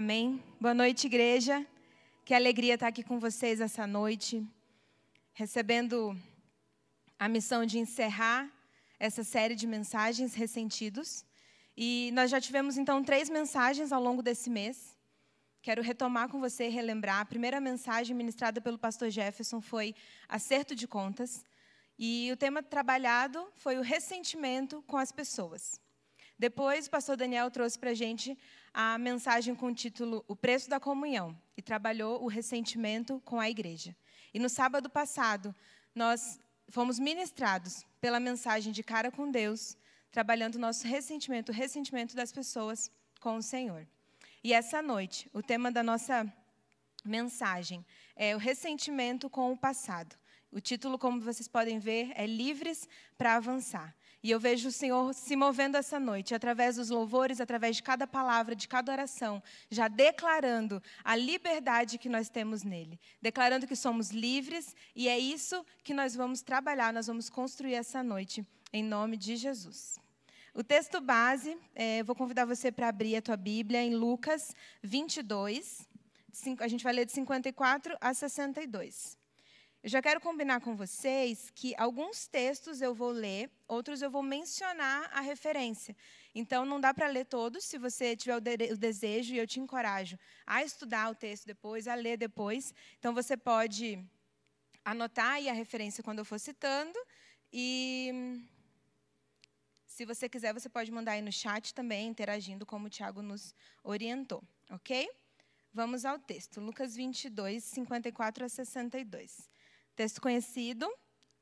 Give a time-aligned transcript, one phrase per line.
[0.00, 0.40] Amém.
[0.60, 1.66] Boa noite, igreja.
[2.24, 4.46] Que alegria estar aqui com vocês essa noite,
[5.32, 6.16] recebendo
[7.18, 8.48] a missão de encerrar
[9.00, 11.24] essa série de mensagens ressentidos.
[11.76, 14.96] E nós já tivemos então três mensagens ao longo desse mês.
[15.60, 17.18] Quero retomar com você e relembrar.
[17.18, 19.96] A primeira mensagem ministrada pelo pastor Jefferson foi
[20.28, 21.44] acerto de contas.
[21.98, 25.80] E o tema trabalhado foi o ressentimento com as pessoas.
[26.38, 28.38] Depois, o pastor Daniel trouxe para a gente
[28.72, 33.50] a mensagem com o título O Preço da Comunhão e trabalhou o ressentimento com a
[33.50, 33.96] igreja.
[34.32, 35.52] E no sábado passado,
[35.92, 36.38] nós
[36.68, 39.76] fomos ministrados pela mensagem de cara com Deus,
[40.12, 42.88] trabalhando o nosso ressentimento, o ressentimento das pessoas
[43.20, 43.84] com o Senhor.
[44.44, 46.32] E essa noite, o tema da nossa
[47.04, 50.16] mensagem é o ressentimento com o passado.
[50.52, 53.94] O título, como vocês podem ver, é Livres para Avançar.
[54.22, 58.06] E eu vejo o Senhor se movendo essa noite, através dos louvores, através de cada
[58.06, 64.10] palavra, de cada oração, já declarando a liberdade que nós temos nele, declarando que somos
[64.10, 69.16] livres, e é isso que nós vamos trabalhar, nós vamos construir essa noite, em nome
[69.16, 69.98] de Jesus.
[70.52, 75.88] O texto base, é, vou convidar você para abrir a tua Bíblia em Lucas 22,
[76.58, 79.16] a gente vai ler de 54 a 62.
[79.80, 84.24] Eu já quero combinar com vocês que alguns textos eu vou ler, outros eu vou
[84.24, 85.96] mencionar a referência.
[86.34, 89.46] Então, não dá para ler todos, se você tiver o, de o, desejo, e eu
[89.46, 92.74] te encorajo a estudar o texto depois, a ler depois.
[92.98, 94.04] Então, você pode
[94.84, 96.98] anotar aí a referência quando eu for citando.
[97.52, 98.42] E,
[99.86, 103.54] se você quiser, você pode mandar aí no chat também, interagindo, como o Tiago nos
[103.84, 104.42] orientou.
[104.70, 105.08] Ok?
[105.72, 106.60] Vamos ao texto.
[106.60, 109.48] Lucas 22, 54 a 62.
[109.98, 110.88] Texto conhecido,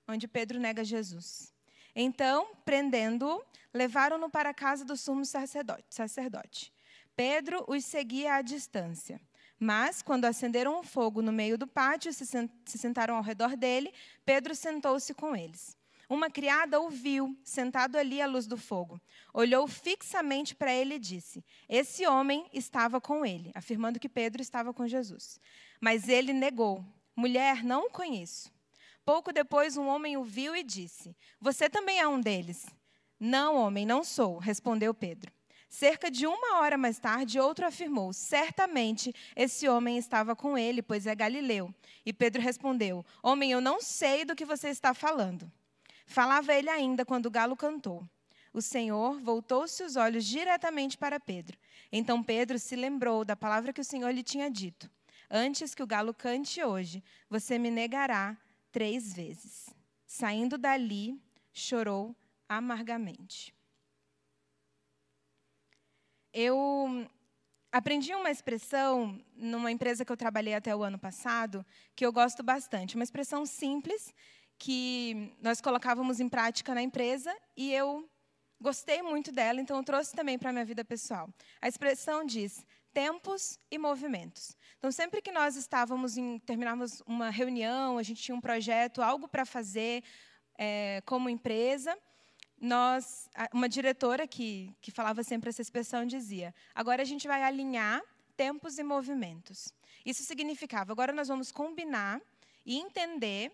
[0.08, 1.52] onde Pedro nega Jesus.
[1.94, 6.72] Então, prendendo-o, levaram-no para a casa do sumo sacerdote.
[7.14, 9.20] Pedro os seguia à distância.
[9.60, 13.92] Mas, quando acenderam um fogo no meio do pátio e se sentaram ao redor dele,
[14.24, 15.76] Pedro sentou-se com eles.
[16.08, 18.98] Uma criada o viu, sentado ali à luz do fogo.
[19.34, 24.72] Olhou fixamente para ele e disse: Esse homem estava com ele, afirmando que Pedro estava
[24.72, 25.38] com Jesus.
[25.78, 26.82] Mas ele negou:
[27.16, 28.52] Mulher, não o conheço.
[29.02, 32.66] Pouco depois, um homem o viu e disse: Você também é um deles.
[33.18, 35.32] Não, homem, não sou, respondeu Pedro.
[35.68, 41.06] Cerca de uma hora mais tarde, outro afirmou: Certamente esse homem estava com ele, pois
[41.06, 41.74] é galileu.
[42.04, 45.50] E Pedro respondeu: Homem, eu não sei do que você está falando.
[46.06, 48.06] Falava ele ainda quando o galo cantou.
[48.52, 51.58] O Senhor voltou-se os olhos diretamente para Pedro.
[51.90, 54.90] Então Pedro se lembrou da palavra que o Senhor lhe tinha dito:
[55.30, 58.36] Antes que o galo cante hoje, você me negará
[58.70, 59.68] três vezes.
[60.06, 61.20] Saindo dali,
[61.52, 62.14] chorou
[62.48, 63.54] amargamente.
[66.32, 67.08] Eu
[67.72, 71.64] aprendi uma expressão numa empresa que eu trabalhei até o ano passado,
[71.94, 72.94] que eu gosto bastante.
[72.94, 74.14] Uma expressão simples
[74.58, 78.08] que nós colocávamos em prática na empresa e eu
[78.60, 81.28] gostei muito dela, então eu trouxe também para a minha vida pessoal.
[81.60, 82.64] A expressão diz:
[82.96, 84.56] tempos e movimentos.
[84.78, 89.28] Então, sempre que nós estávamos em terminávamos uma reunião, a gente tinha um projeto, algo
[89.28, 90.02] para fazer
[90.58, 91.94] é, como empresa,
[92.58, 98.02] nós, uma diretora que, que falava sempre essa expressão dizia: agora a gente vai alinhar
[98.34, 99.74] tempos e movimentos.
[100.02, 102.18] Isso significava, agora nós vamos combinar
[102.64, 103.52] e entender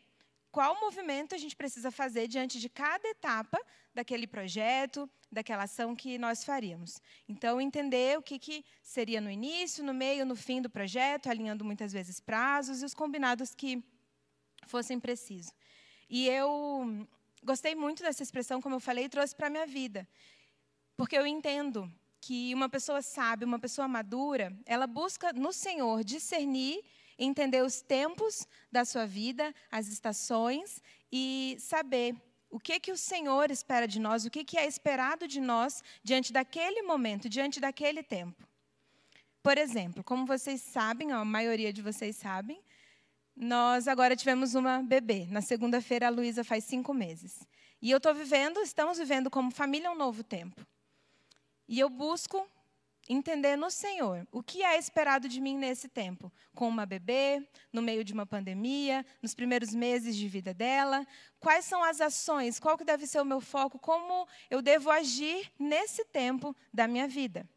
[0.52, 3.58] qual movimento a gente precisa fazer diante de cada etapa
[3.94, 7.00] daquele projeto, daquela ação que nós faríamos.
[7.26, 11.64] Então, entender o que, que seria no início, no meio, no fim do projeto, alinhando
[11.64, 13.82] muitas vezes prazos e os combinados que
[14.66, 15.52] fossem precisos.
[16.08, 17.06] E eu
[17.42, 20.06] gostei muito dessa expressão, como eu falei, e trouxe para a minha vida.
[20.98, 26.84] Porque eu entendo que uma pessoa sábia, uma pessoa madura, ela busca no Senhor discernir
[27.18, 32.16] entender os tempos da sua vida, as estações e saber
[32.50, 35.82] o que que o Senhor espera de nós, o que que é esperado de nós
[36.04, 38.46] diante daquele momento, diante daquele tempo.
[39.42, 42.62] Por exemplo, como vocês sabem, a maioria de vocês sabem,
[43.34, 45.26] nós agora tivemos uma bebê.
[45.30, 47.40] Na segunda-feira, a Luísa faz cinco meses.
[47.80, 50.64] E eu estou vivendo, estamos vivendo como família um novo tempo.
[51.66, 52.46] E eu busco
[53.08, 57.82] entender no Senhor o que é esperado de mim nesse tempo, com uma bebê, no
[57.82, 61.06] meio de uma pandemia, nos primeiros meses de vida dela,
[61.40, 65.50] quais são as ações, qual que deve ser o meu foco, como eu devo agir
[65.58, 67.48] nesse tempo da minha vida.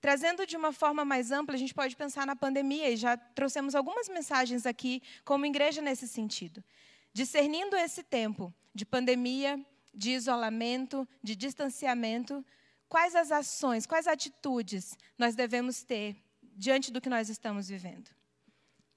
[0.00, 3.74] Trazendo de uma forma mais ampla, a gente pode pensar na pandemia, e já trouxemos
[3.74, 6.62] algumas mensagens aqui como igreja nesse sentido.
[7.12, 9.60] Discernindo esse tempo de pandemia,
[9.92, 12.44] de isolamento, de distanciamento,
[12.88, 16.16] quais as ações, quais atitudes nós devemos ter
[16.56, 18.10] diante do que nós estamos vivendo.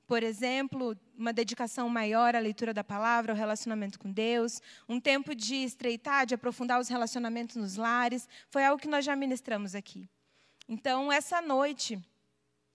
[0.08, 5.34] Por exemplo, uma dedicação maior à leitura da palavra, ao relacionamento com Deus, um tempo
[5.34, 10.10] de estreitar, de aprofundar os relacionamentos nos lares, foi algo que nós já ministramos aqui.
[10.68, 11.98] Então, essa noite,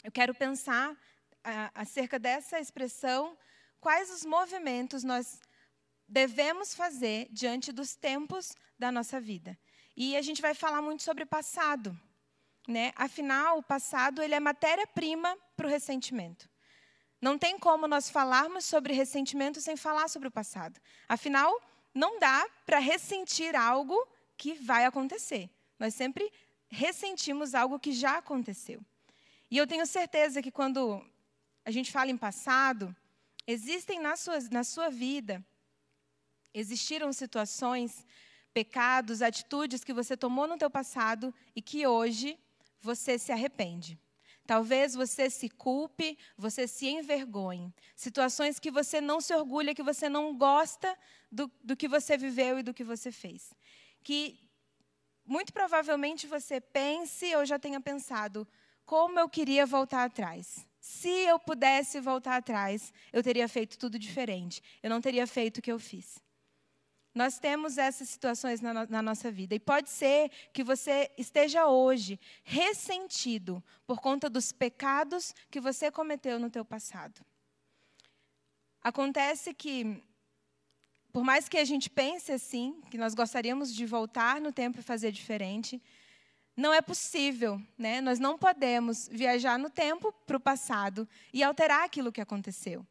[0.02, 0.96] eu quero pensar
[1.44, 3.36] a, acerca dessa expressão,
[3.80, 5.38] quais os movimentos nós
[6.08, 9.58] devemos fazer diante dos tempos da nossa vida.
[9.96, 11.98] E a gente vai falar muito sobre passado.
[12.68, 12.92] Né?
[12.96, 16.48] Afinal, o passado ele é matéria-prima para o ressentimento.
[17.20, 20.78] Não tem como nós falarmos sobre ressentimento sem falar sobre o passado.
[21.08, 21.60] Afinal,
[21.94, 23.96] não dá para ressentir algo
[24.36, 25.48] que vai acontecer.
[25.78, 26.30] Nós sempre
[26.68, 28.80] ressentimos algo que já aconteceu.
[29.50, 31.02] E eu tenho certeza que quando
[31.64, 32.94] a gente fala em passado,
[33.46, 35.44] existem na sua, na sua vida,
[36.52, 38.04] existiram situações,
[38.56, 42.38] pecados, atitudes que você tomou no teu passado e que hoje
[42.80, 43.98] você se arrepende.
[44.46, 47.70] Talvez você se culpe, você se envergonhe.
[47.94, 50.96] Situações que você não se orgulha, que você não gosta
[51.30, 53.52] do, do que você viveu e do que você fez.
[54.02, 54.38] Que
[55.26, 58.48] muito provavelmente você pense ou já tenha pensado,
[58.86, 60.66] como eu queria voltar atrás.
[60.80, 64.62] Se eu pudesse voltar atrás, eu teria feito tudo diferente.
[64.82, 66.24] Eu não teria feito o que eu fiz.
[67.16, 69.54] Nós temos essas situações na, na, nossa vida.
[69.54, 76.38] E pode ser que você esteja hoje ressentido por conta dos pecados que você cometeu
[76.38, 77.24] no teu passado.
[78.82, 80.04] Acontece que,
[81.10, 84.82] por mais que a gente pense assim, que nós gostaríamos de voltar no tempo e
[84.82, 85.82] fazer diferente,
[86.54, 88.02] não é possível, né?
[88.02, 92.86] Nós não podemos viajar no tempo para o passado e alterar aquilo que aconteceu.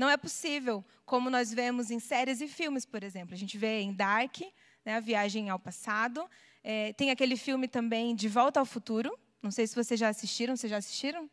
[0.00, 3.34] Não é possível, como nós vemos em séries e filmes, por exemplo.
[3.34, 4.38] A gente vê em Dark,
[4.82, 6.26] né, a viagem ao passado.
[6.64, 9.14] É, tem aquele filme também De Volta ao Futuro.
[9.42, 10.56] Não sei se vocês já assistiram.
[10.56, 11.30] Vocês já assistiram?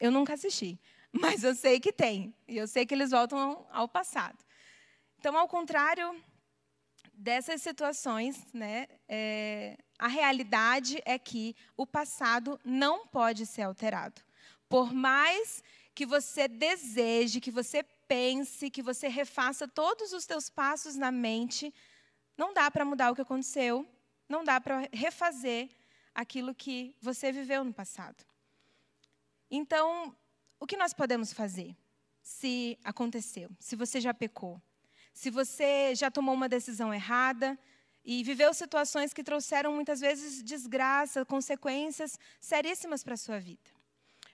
[0.00, 0.76] Eu nunca assisti,
[1.14, 2.34] mas eu sei que tem.
[2.48, 4.44] E eu sei que eles voltam ao passado.
[5.20, 6.20] Então, ao contrário
[7.12, 14.20] dessas situações, né, é, a realidade é que o passado não pode ser alterado.
[14.68, 15.62] Por mais
[15.94, 21.72] que você deseje, que você pense, que você refaça todos os teus passos na mente,
[22.36, 23.86] não dá para mudar o que aconteceu,
[24.28, 25.70] não dá para refazer
[26.14, 28.24] aquilo que você viveu no passado.
[29.50, 30.16] Então,
[30.58, 31.76] o que nós podemos fazer
[32.22, 34.60] se aconteceu, se você já pecou,
[35.12, 37.58] se você já tomou uma decisão errada
[38.04, 43.83] e viveu situações que trouxeram muitas vezes desgraça, consequências seríssimas para a sua vida?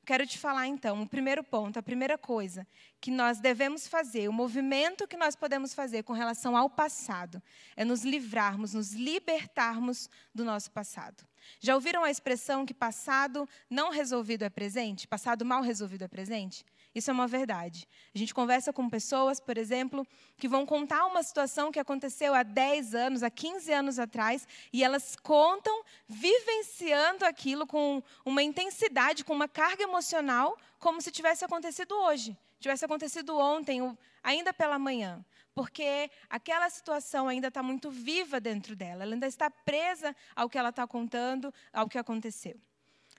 [0.04, 2.66] Quero te falar então, o primeiro ponto, a primeira coisa
[3.00, 7.42] que nós devemos fazer, o movimento que nós podemos fazer com relação ao passado,
[7.76, 11.24] é nos livrarmos, nos libertarmos do nosso passado.
[11.60, 15.06] Já ouviram a expressão que passado não resolvido é presente?
[15.06, 16.64] Passado mal resolvido é presente?
[16.94, 17.86] Isso é uma verdade.
[18.12, 20.06] A gente conversa com pessoas, por exemplo,
[20.36, 24.82] que vão contar uma situação que aconteceu há 10 anos, há 15 anos atrás, e
[24.82, 31.94] elas contam vivenciando aquilo com uma intensidade, com uma carga emocional, como se tivesse acontecido
[31.94, 33.80] hoje, tivesse acontecido ontem,
[34.22, 35.24] ainda pela manhã.
[35.54, 40.58] Porque aquela situação ainda está muito viva dentro dela, ela ainda está presa ao que
[40.58, 42.58] ela está contando, ao que aconteceu.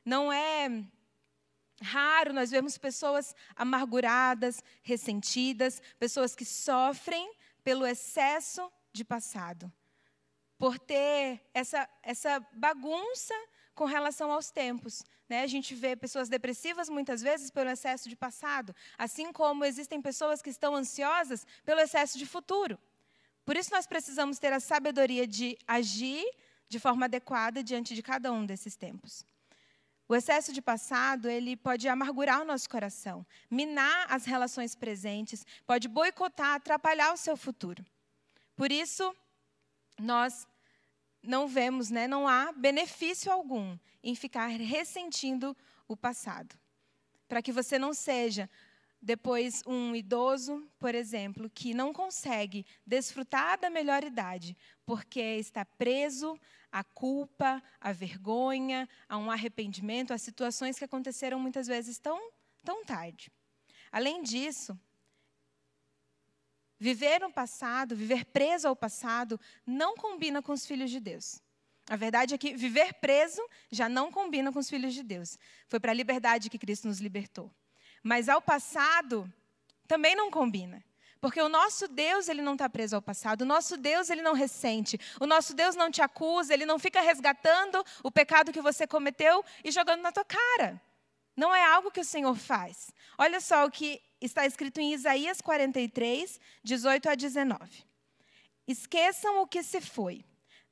[0.04, 0.84] Não é
[1.82, 9.72] raro nós vemos pessoas amarguradas, ressentidas, pessoas que sofrem pelo excesso de passado,
[10.58, 13.34] por ter essa, essa bagunça
[13.74, 15.04] com relação aos tempos.
[15.28, 15.42] Né?
[15.42, 20.42] A gente vê pessoas depressivas muitas vezes pelo excesso de passado, assim como existem pessoas
[20.42, 22.78] que estão ansiosas pelo excesso de futuro.
[23.46, 26.24] Por isso nós precisamos ter a sabedoria de agir
[26.68, 29.26] de forma adequada diante de cada um desses tempos.
[30.12, 35.88] O excesso de passado, ele pode amargurar o nosso coração, minar as relações presentes, pode
[35.88, 37.82] boicotar, atrapalhar o seu futuro.
[38.54, 39.16] Por isso,
[39.98, 40.46] nós
[41.24, 45.56] não vemos, né, não há benefício algum em ficar ressentindo
[45.88, 46.60] o passado.
[47.26, 48.50] Para que você não seja
[49.02, 56.38] depois um idoso, por exemplo, que não consegue desfrutar da melhor idade, porque está preso
[56.72, 62.32] à culpa, à vergonha, a um arrependimento, a situações que aconteceram muitas vezes tão,
[62.64, 63.32] tão tarde.
[63.92, 64.80] Além disso,
[66.80, 71.42] viver no passado, viver preso ao passado, não combina com os filhos de Deus.
[71.90, 75.38] A verdade é que viver preso já não combina com os filhos de Deus.
[75.68, 77.54] Foi para a liberdade que Cristo nos libertou.
[78.02, 79.32] Mas ao passado
[79.88, 80.82] também não combina.
[81.22, 83.44] Porque o nosso Deus, ele não está preso ao passado.
[83.44, 85.00] O nosso Deus, ele não ressente.
[85.20, 89.46] O nosso Deus não te acusa, ele não fica resgatando o pecado que você cometeu
[89.64, 90.82] e jogando na tua cara.
[91.38, 92.92] Não é algo que o Senhor faz.
[93.20, 97.86] Olha só o que está escrito em Isaías 43, 18 a 19.
[98.68, 100.26] Esqueçam o que se foi.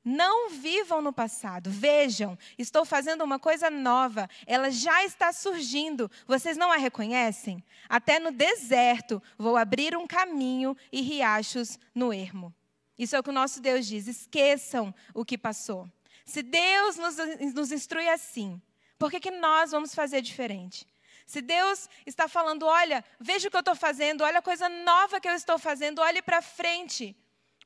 [0.04, 1.70] Não vivam no passado.
[1.70, 4.28] Vejam, estou fazendo uma coisa nova.
[4.46, 6.10] Ela já está surgindo.
[6.26, 7.62] Vocês não a reconhecem?
[7.88, 12.54] Até no deserto vou abrir um caminho e riachos no ermo.
[12.98, 14.06] Isso é o que o nosso Deus diz.
[14.06, 15.88] Esqueçam o que passou.
[16.24, 17.16] Se Deus nos,
[17.54, 18.60] nos instrui assim,
[18.98, 20.86] por que, que nós vamos fazer diferente?
[21.26, 25.20] Se Deus está falando, olha, veja o que eu estou fazendo, olha a coisa nova
[25.20, 27.16] que eu estou fazendo, olhe para frente.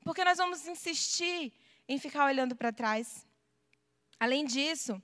[0.05, 1.53] Porque nós vamos insistir
[1.89, 3.27] em ficar olhando para trás.
[4.19, 5.03] Além disso,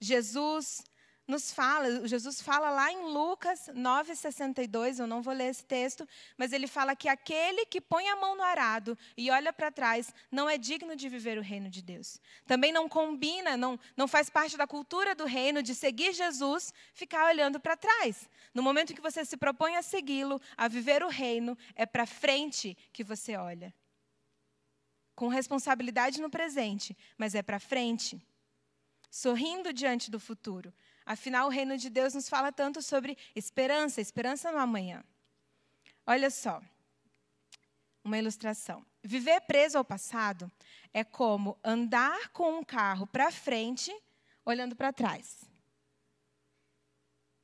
[0.00, 0.82] Jesus
[1.28, 6.08] nos fala, Jesus fala lá em Lucas 9,62, eu não vou ler esse texto,
[6.38, 10.12] mas ele fala que aquele que põe a mão no arado e olha para trás
[10.32, 12.18] não é digno de viver o reino de Deus.
[12.46, 17.26] Também não combina, não, não faz parte da cultura do reino de seguir Jesus, ficar
[17.26, 18.26] olhando para trás.
[18.54, 22.74] No momento que você se propõe a segui-lo, a viver o reino, é para frente
[22.90, 23.74] que você olha.
[25.18, 28.24] Com responsabilidade no presente, mas é para frente.
[29.10, 30.72] Sorrindo diante do futuro.
[31.04, 35.02] Afinal, o reino de Deus nos fala tanto sobre esperança, esperança no amanhã.
[36.06, 36.62] Olha só,
[38.04, 38.86] uma ilustração.
[39.02, 40.48] Viver preso ao passado
[40.94, 43.92] é como andar com um carro para frente,
[44.44, 45.44] olhando para trás.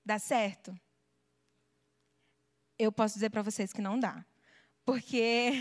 [0.04, 0.78] Dá certo?
[2.78, 4.25] Eu posso dizer para vocês que não dá.
[4.85, 5.54] Porque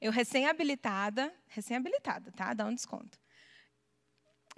[0.00, 2.54] eu recém-habilitada, recém-habilitada, tá?
[2.54, 3.18] Dá um desconto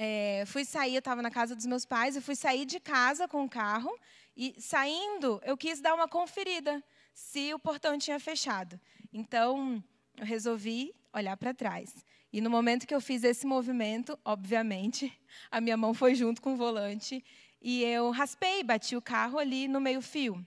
[0.02, 3.28] é, fui sair, eu estava na casa dos meus pais, eu fui sair de casa
[3.28, 3.94] com o carro
[4.34, 6.82] e saindo, eu quis dar uma conferida
[7.12, 8.80] se o portão tinha fechado.
[9.12, 9.84] Então,
[10.16, 12.02] eu resolvi olhar para trás.
[12.32, 15.12] E no momento que eu fiz esse movimento, obviamente,
[15.50, 17.22] a minha mão foi junto com o volante
[17.60, 20.42] e eu raspei, bati o carro ali no meio-fio.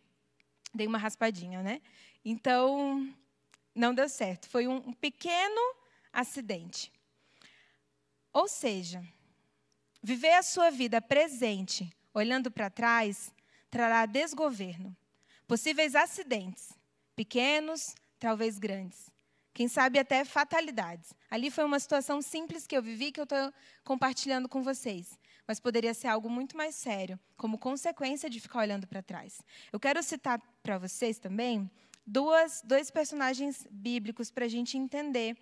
[0.74, 1.80] Dei uma raspadinha, né?
[2.26, 3.08] Então,
[3.76, 4.48] não deu certo.
[4.50, 5.76] Foi um pequeno
[6.12, 6.92] acidente.
[8.32, 9.04] Ou seja,
[10.06, 13.34] Viver a sua vida presente, olhando para trás,
[13.72, 14.94] trará desgoverno,
[15.48, 16.74] possíveis acidentes,
[17.16, 19.10] pequenos, talvez grandes.
[19.54, 21.14] Quem sabe até fatalidades.
[21.32, 23.54] Ali foi uma situação simples que eu vivi que eu estou
[23.86, 25.18] compartilhando com vocês.
[25.48, 29.42] Mas poderia ser algo muito mais sério, como consequência de ficar olhando para trás.
[29.72, 31.72] Eu quero citar para vocês também
[32.06, 35.38] duas, dois personagens bíblicos para a gente entender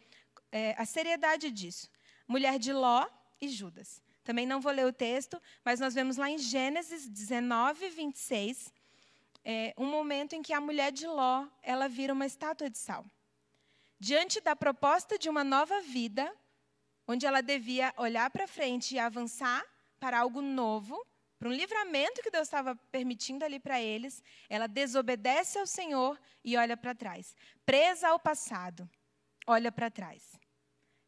[0.51, 1.89] é, a seriedade disso:
[2.27, 3.07] mulher de Ló
[3.39, 4.01] e Judas.
[4.23, 8.71] Também não vou ler o texto, mas nós vemos lá em Gênesis 19, 26,
[9.43, 13.05] é, um momento em que a mulher de Ló ela vira uma estátua de sal.
[13.99, 16.31] Diante da proposta de uma nova vida,
[17.07, 19.63] onde ela devia olhar para frente e avançar
[19.99, 21.03] para algo novo,
[21.41, 26.55] para um livramento que Deus estava permitindo ali para eles, ela desobedece ao Senhor e
[26.55, 27.35] olha para trás.
[27.65, 28.87] Presa ao passado,
[29.47, 30.39] olha para trás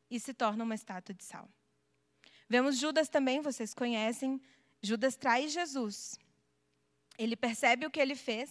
[0.09, 1.47] e se torna uma estátua de sal.
[2.49, 4.41] Vemos Judas também, vocês conhecem.
[4.81, 6.17] Judas traz Jesus.
[7.15, 8.49] Ele percebe o que ele fez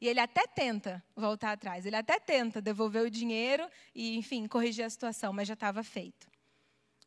[0.00, 1.84] e ele até tenta voltar atrás.
[1.84, 6.30] Ele até tenta devolver o dinheiro e, enfim, corrigir a situação, mas já estava feito.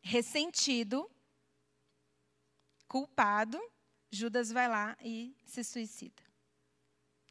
[0.02, 1.10] Ressentido,
[2.86, 3.58] culpado,
[4.10, 6.22] Judas vai lá e se suicida.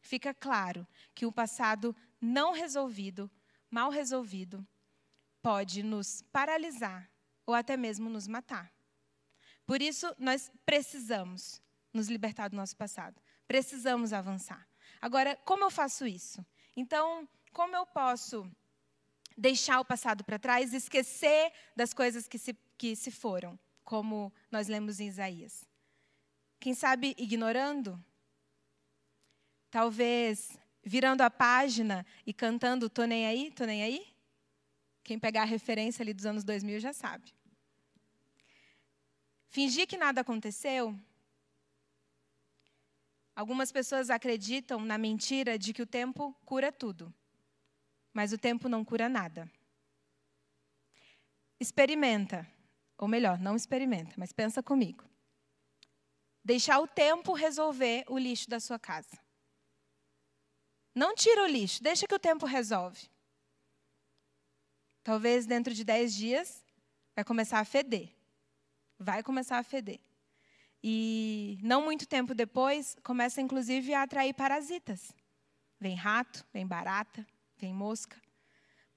[0.02, 3.30] Fica claro que o passado não resolvido,
[3.70, 4.66] mal resolvido,
[5.42, 7.10] pode nos paralisar
[7.46, 8.72] ou até mesmo nos matar.
[9.66, 11.62] Por isso, nós precisamos
[11.94, 13.22] nos libertar do nosso passado.
[13.48, 14.66] Precisamos avançar.
[15.02, 16.46] Agora, como eu faço isso?
[16.76, 18.50] Então, como eu posso
[19.38, 24.68] deixar o passado para trás, esquecer das coisas que se, que se foram, como nós
[24.68, 25.67] lemos em Isaías?
[26.60, 28.04] Quem sabe ignorando?
[29.70, 34.08] Talvez virando a página e cantando Tô nem aí, tô nem aí?
[35.04, 37.34] Quem pegar a referência ali dos anos 2000 já sabe.
[39.50, 40.98] Fingir que nada aconteceu.
[43.36, 47.14] Algumas pessoas acreditam na mentira de que o tempo cura tudo,
[48.12, 49.50] mas o tempo não cura nada.
[51.60, 52.48] Experimenta,
[52.98, 55.08] ou melhor, não experimenta, mas pensa comigo.
[56.52, 59.20] Deixar o tempo resolver o lixo da sua casa.
[60.96, 63.10] Não tira o lixo, deixa que o tempo resolve.
[65.04, 66.66] Talvez dentro de 10 dias
[67.16, 68.18] vai começar a feder
[69.00, 70.00] vai começar a feder.
[70.84, 75.12] E não muito tempo depois, começa inclusive a atrair parasitas.
[75.80, 77.26] Vem rato, vem barata,
[77.58, 78.20] vem mosca.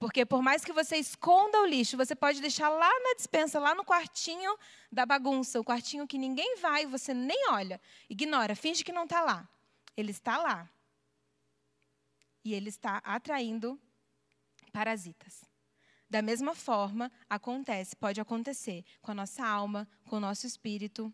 [0.01, 3.75] Porque por mais que você esconda o lixo, você pode deixar lá na dispensa, lá
[3.75, 4.57] no quartinho
[4.91, 7.79] da bagunça, o quartinho que ninguém vai, você nem olha,
[8.09, 9.47] ignora, finge que não está lá.
[9.95, 10.67] Ele está lá.
[12.43, 13.79] E ele está atraindo
[14.73, 15.45] parasitas.
[16.09, 21.13] Da mesma forma, acontece, pode acontecer com a nossa alma, com o nosso espírito,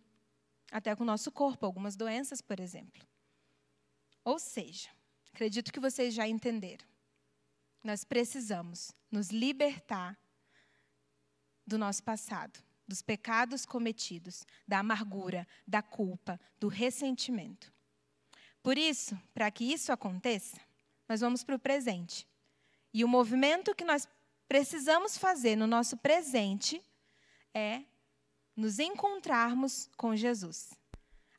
[0.72, 3.06] até com o nosso corpo, algumas doenças, por exemplo.
[4.24, 4.88] Ou seja,
[5.34, 6.88] acredito que vocês já entenderam.
[7.88, 10.20] Nós precisamos nos libertar
[11.66, 17.72] do nosso passado, dos pecados cometidos, da amargura, da culpa, do ressentimento.
[18.62, 20.60] Por isso, para que isso aconteça,
[21.08, 22.28] nós vamos para o presente.
[22.94, 24.06] E o movimento que nós
[24.50, 26.84] precisamos fazer no nosso presente
[27.54, 27.84] é
[28.54, 30.74] nos encontrarmos com Jesus.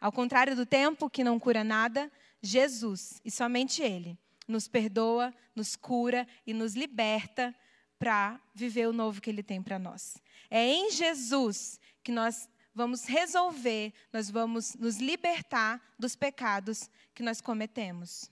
[0.00, 5.76] Ao contrário do tempo que não cura nada, Jesus, e somente Ele, nos perdoa, nos
[5.76, 7.54] cura e nos liberta
[7.98, 10.16] para viver o novo que Ele tem para nós.
[10.50, 17.40] É em Jesus que nós vamos resolver, nós vamos nos libertar dos pecados que nós
[17.40, 18.30] cometemos.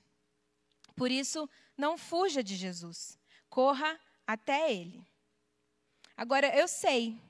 [0.95, 3.19] Por isso, não fuja de Jesus,
[3.51, 5.05] corra até Ele.
[6.17, 7.21] Agora, eu sei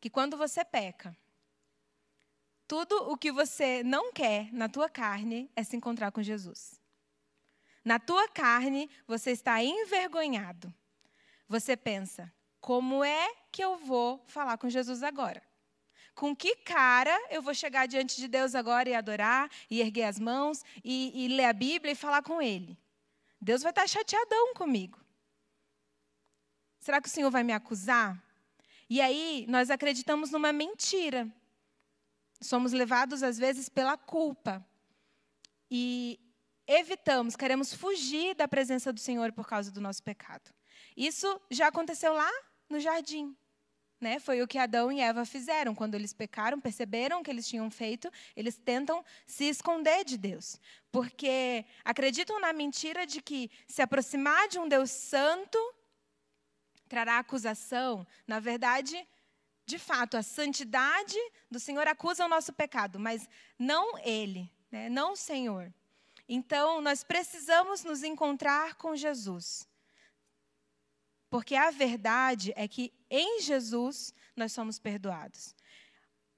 [0.00, 1.14] que quando você peca,
[2.66, 6.80] tudo o que você não quer na tua carne é se encontrar com Jesus.
[7.84, 10.72] Na tua carne, você está envergonhado.
[11.48, 15.42] Você pensa: como é que eu vou falar com Jesus agora?
[16.14, 20.18] Com que cara eu vou chegar diante de Deus agora e adorar, e erguer as
[20.18, 22.78] mãos, e, e ler a Bíblia e falar com Ele?
[23.40, 24.98] Deus vai estar chateadão comigo.
[26.80, 28.22] Será que o Senhor vai me acusar?
[28.88, 31.30] E aí, nós acreditamos numa mentira.
[32.40, 34.66] Somos levados, às vezes, pela culpa.
[35.70, 36.18] E
[36.66, 40.50] evitamos, queremos fugir da presença do Senhor por causa do nosso pecado.
[40.96, 42.30] Isso já aconteceu lá
[42.68, 43.36] no jardim.
[44.00, 44.18] Né?
[44.18, 45.74] Foi o que Adão e Eva fizeram.
[45.74, 50.60] Quando eles pecaram, perceberam o que eles tinham feito, eles tentam se esconder de Deus.
[50.92, 55.58] Porque acreditam na mentira de que se aproximar de um Deus santo
[56.88, 58.06] trará acusação.
[58.26, 59.08] Na verdade,
[59.64, 61.16] de fato, a santidade
[61.50, 64.88] do Senhor acusa o nosso pecado, mas não Ele, né?
[64.90, 65.72] não o Senhor.
[66.28, 69.68] Então, nós precisamos nos encontrar com Jesus.
[71.28, 75.54] Porque a verdade é que em Jesus nós somos perdoados.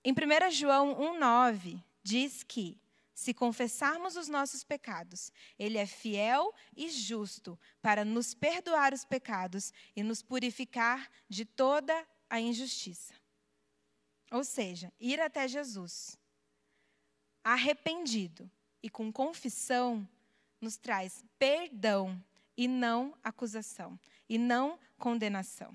[0.03, 2.81] Em 1 João 1,9 diz que,
[3.15, 9.73] se confessarmos os nossos pecados, Ele é fiel e justo para nos perdoar os pecados
[9.95, 13.15] e nos purificar de toda a injustiça.
[14.31, 16.19] Ou seja, ir até Jesus,
[17.45, 18.51] arrependido
[18.87, 20.09] e com confissão,
[20.61, 22.23] nos traz perdão
[22.57, 25.75] e não acusação, e não condenação.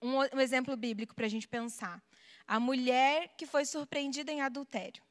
[0.00, 2.00] Um, um exemplo bíblico para a gente pensar.
[2.46, 5.02] A mulher que foi surpreendida em adultério.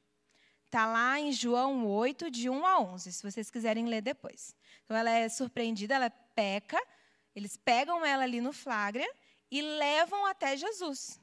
[0.63, 4.55] Está lá em João 8, de 1 a 11, se vocês quiserem ler depois.
[4.85, 6.81] Então, ela é surpreendida, ela peca,
[7.35, 9.05] eles pegam ela ali no flagra
[9.51, 11.19] e levam até Jesus,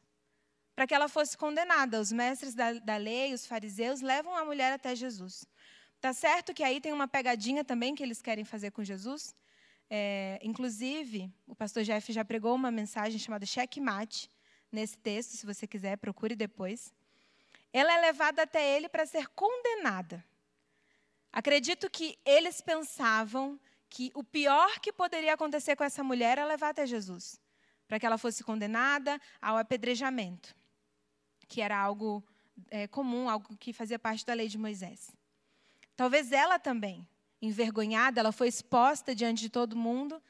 [0.74, 2.00] para que ela fosse condenada.
[2.00, 5.46] Os mestres da, da lei, os fariseus, levam a mulher até Jesus.
[6.00, 9.34] Tá certo que aí tem uma pegadinha também que eles querem fazer com Jesus?
[9.88, 14.28] É, inclusive, o pastor Jeff já pregou uma mensagem chamada Checkmate
[14.70, 16.92] nesse texto, se você quiser, procure depois.
[17.72, 20.24] Ela é levada até ele para ser condenada.
[21.32, 23.58] Acredito que eles pensavam
[23.88, 27.40] que o pior que poderia acontecer com essa mulher era levar até Jesus,
[27.86, 30.54] para que ela fosse condenada ao apedrejamento,
[31.54, 32.20] que era algo
[32.68, 35.12] é, comum, algo que fazia parte da lei de Moisés.
[35.94, 37.06] Talvez ela também
[37.40, 40.20] envergonhada, ela foi exposta diante de todo mundo,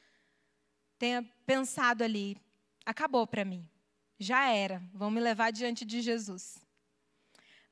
[0.99, 2.37] tenha pensado ali:
[2.85, 3.67] acabou para mim,
[4.19, 6.59] já era, vão me levar diante de Jesus.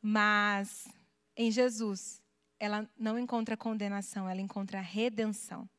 [0.02, 0.88] Mas
[1.38, 2.24] em Jesus,
[2.60, 5.70] ela não encontra condenação, ela encontra redenção.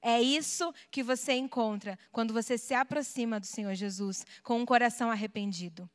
[0.00, 5.10] É isso que você encontra quando você se aproxima do Senhor Jesus com um coração
[5.10, 5.90] arrependido.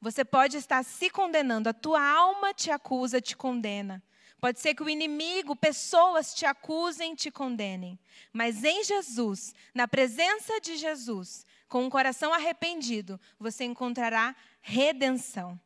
[0.00, 4.02] Você pode estar se condenando, a tua alma te acusa, te condena.
[4.40, 7.98] Pode ser que o inimigo, pessoas te acusem, te condenem.
[8.32, 15.60] Mas em Jesus, na presença de Jesus, com um coração arrependido, você encontrará redenção.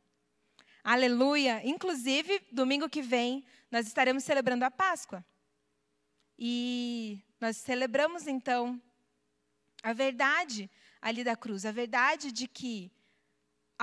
[0.83, 1.63] Aleluia!
[1.65, 5.25] Inclusive, domingo que vem, nós estaremos celebrando a Páscoa.
[6.37, 8.83] E nós celebramos então
[9.85, 10.69] a verdade
[11.01, 12.91] ali da cruz, a verdade de que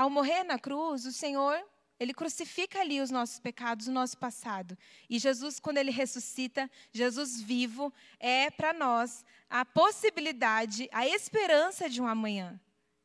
[0.02, 1.64] ao morrer na cruz, o Senhor
[2.00, 4.76] ele crucifica ali os nossos pecados, o nosso passado.
[5.08, 12.02] E Jesus, quando ele ressuscita, Jesus vivo, é para nós a possibilidade, a esperança de
[12.02, 12.60] um amanhã.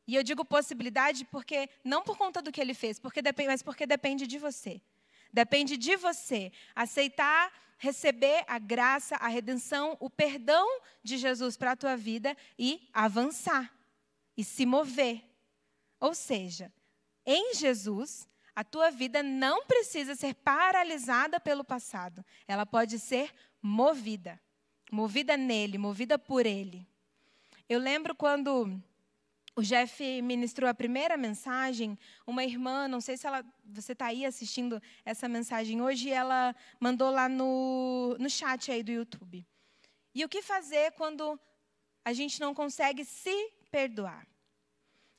[0.07, 3.61] E eu digo possibilidade porque não por conta do que ele fez, porque depende, mas
[3.61, 4.81] porque depende de você.
[5.31, 10.67] Depende de você aceitar, receber a graça, a redenção, o perdão
[11.03, 13.71] de Jesus para a tua vida e avançar
[14.35, 15.21] e se mover.
[15.99, 16.71] Ou seja,
[17.29, 22.25] em Jesus, a tua vida não precisa ser paralisada pelo passado.
[22.47, 24.39] Ela pode ser movida.
[24.89, 26.87] Movida nele, movida por ele.
[27.67, 28.81] Eu lembro quando
[29.57, 34.25] o Jeff ministrou a primeira mensagem, uma irmã, não sei se ela, você está aí
[34.25, 39.45] assistindo essa mensagem hoje, ela mandou lá no, no chat aí do YouTube.
[40.15, 41.37] E o que fazer quando
[42.05, 44.25] a gente não consegue se perdoar?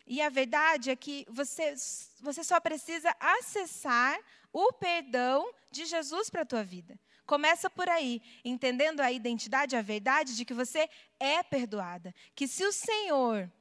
[0.09, 1.75] E a verdade é que você,
[2.21, 4.19] você só precisa acessar
[4.51, 6.99] o perdão de Jesus para a tua vida.
[7.27, 10.89] Começa por aí, entendendo a identidade, a verdade de que você
[11.21, 12.15] é perdoada.
[12.35, 13.53] Que se o Senhor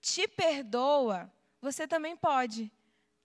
[0.00, 1.28] te perdoa,
[1.60, 2.70] você também pode.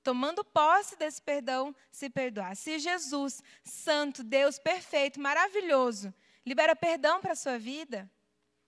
[0.01, 2.55] Tomando posse desse perdão, se perdoar.
[2.55, 6.11] Se Jesus, Santo, Deus perfeito, maravilhoso,
[6.43, 8.09] libera perdão para a sua vida,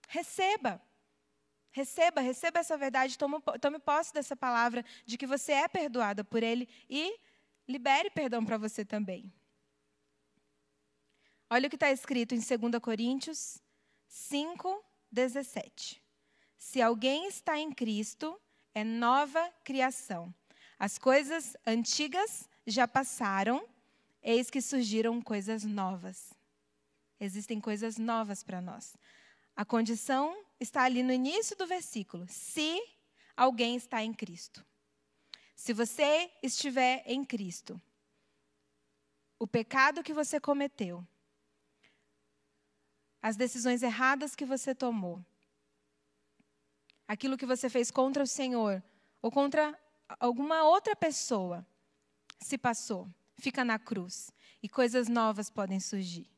[0.06, 0.80] receba.
[1.72, 6.42] Receba, receba essa verdade, tome, tome posse dessa palavra de que você é perdoada por
[6.42, 7.18] Ele e
[7.66, 9.32] libere perdão para você também.
[11.48, 13.58] Olha o que está escrito em 2 Coríntios
[14.06, 16.02] 5, 17.
[16.58, 18.40] Se alguém está em Cristo,
[18.74, 20.32] é nova criação.
[20.78, 23.66] As coisas antigas já passaram,
[24.22, 26.32] eis que surgiram coisas novas.
[27.18, 28.96] Existem coisas novas para nós.
[29.54, 32.26] A condição está ali no início do versículo.
[32.28, 32.80] Se
[33.36, 34.64] alguém está em Cristo.
[35.54, 37.80] Se você estiver em Cristo,
[39.38, 41.06] o pecado que você cometeu,
[43.20, 45.24] as decisões erradas que você tomou,
[47.06, 48.82] aquilo que você fez contra o Senhor
[49.20, 49.78] ou contra
[50.18, 51.64] alguma outra pessoa,
[52.40, 56.28] se passou, fica na cruz e coisas novas podem surgir.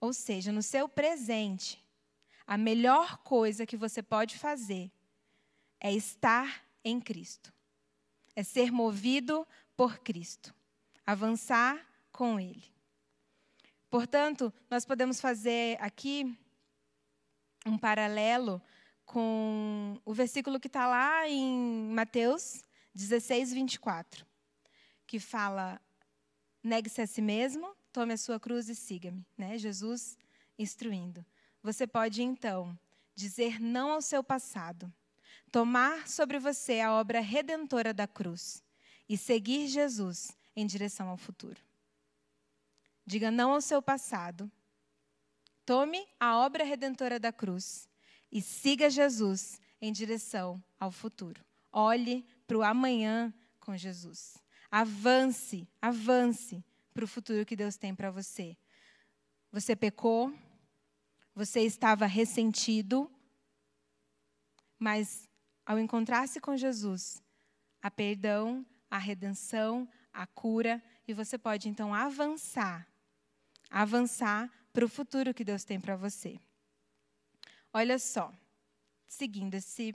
[0.00, 1.84] Ou seja, no seu presente,
[2.48, 4.90] a melhor coisa que você pode fazer
[5.78, 7.52] é estar em Cristo.
[8.34, 10.54] É ser movido por Cristo.
[11.04, 11.78] Avançar
[12.10, 12.64] com Ele.
[13.90, 16.34] Portanto, nós podemos fazer aqui
[17.66, 18.62] um paralelo
[19.04, 24.26] com o versículo que está lá em Mateus 16, 24,
[25.06, 25.78] que fala:
[26.64, 29.26] negue-se a si mesmo, tome a sua cruz e siga-me.
[29.36, 29.58] Né?
[29.58, 30.16] Jesus
[30.58, 31.24] instruindo.
[31.62, 32.78] Você pode, então,
[33.14, 34.92] dizer não ao seu passado,
[35.50, 38.62] tomar sobre você a obra redentora da cruz
[39.08, 41.60] e seguir Jesus em direção ao futuro.
[43.04, 44.50] Diga não ao seu passado,
[45.64, 47.88] tome a obra redentora da cruz
[48.30, 51.42] e siga Jesus em direção ao futuro.
[51.72, 54.36] Olhe para o amanhã com Jesus.
[54.70, 58.56] Avance, avance para o futuro que Deus tem para você.
[59.50, 60.32] Você pecou,
[61.38, 63.08] você estava ressentido,
[64.76, 65.28] mas
[65.64, 67.22] ao encontrar-se com Jesus,
[67.80, 72.88] há perdão, a redenção, a cura, e você pode então avançar,
[73.70, 76.40] avançar para o futuro que Deus tem para você.
[77.72, 78.34] Olha só,
[79.06, 79.94] seguindo esse,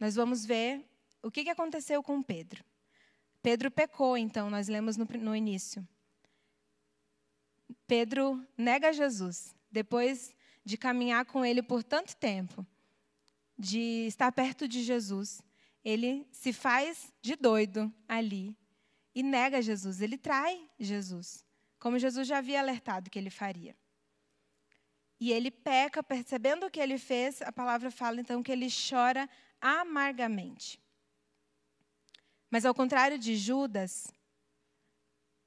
[0.00, 0.84] nós vamos ver
[1.22, 2.64] o que aconteceu com Pedro.
[3.40, 5.86] Pedro pecou, então, nós lemos no, no início.
[7.86, 9.54] Pedro nega Jesus.
[9.70, 10.34] Depois
[10.66, 12.66] de caminhar com ele por tanto tempo,
[13.56, 15.40] de estar perto de Jesus,
[15.84, 18.58] ele se faz de doido ali
[19.14, 21.46] e nega Jesus, ele trai Jesus,
[21.78, 23.76] como Jesus já havia alertado que ele faria.
[25.20, 29.30] E ele peca, percebendo o que ele fez, a palavra fala então que ele chora
[29.60, 30.80] amargamente.
[32.50, 34.12] Mas ao contrário de Judas,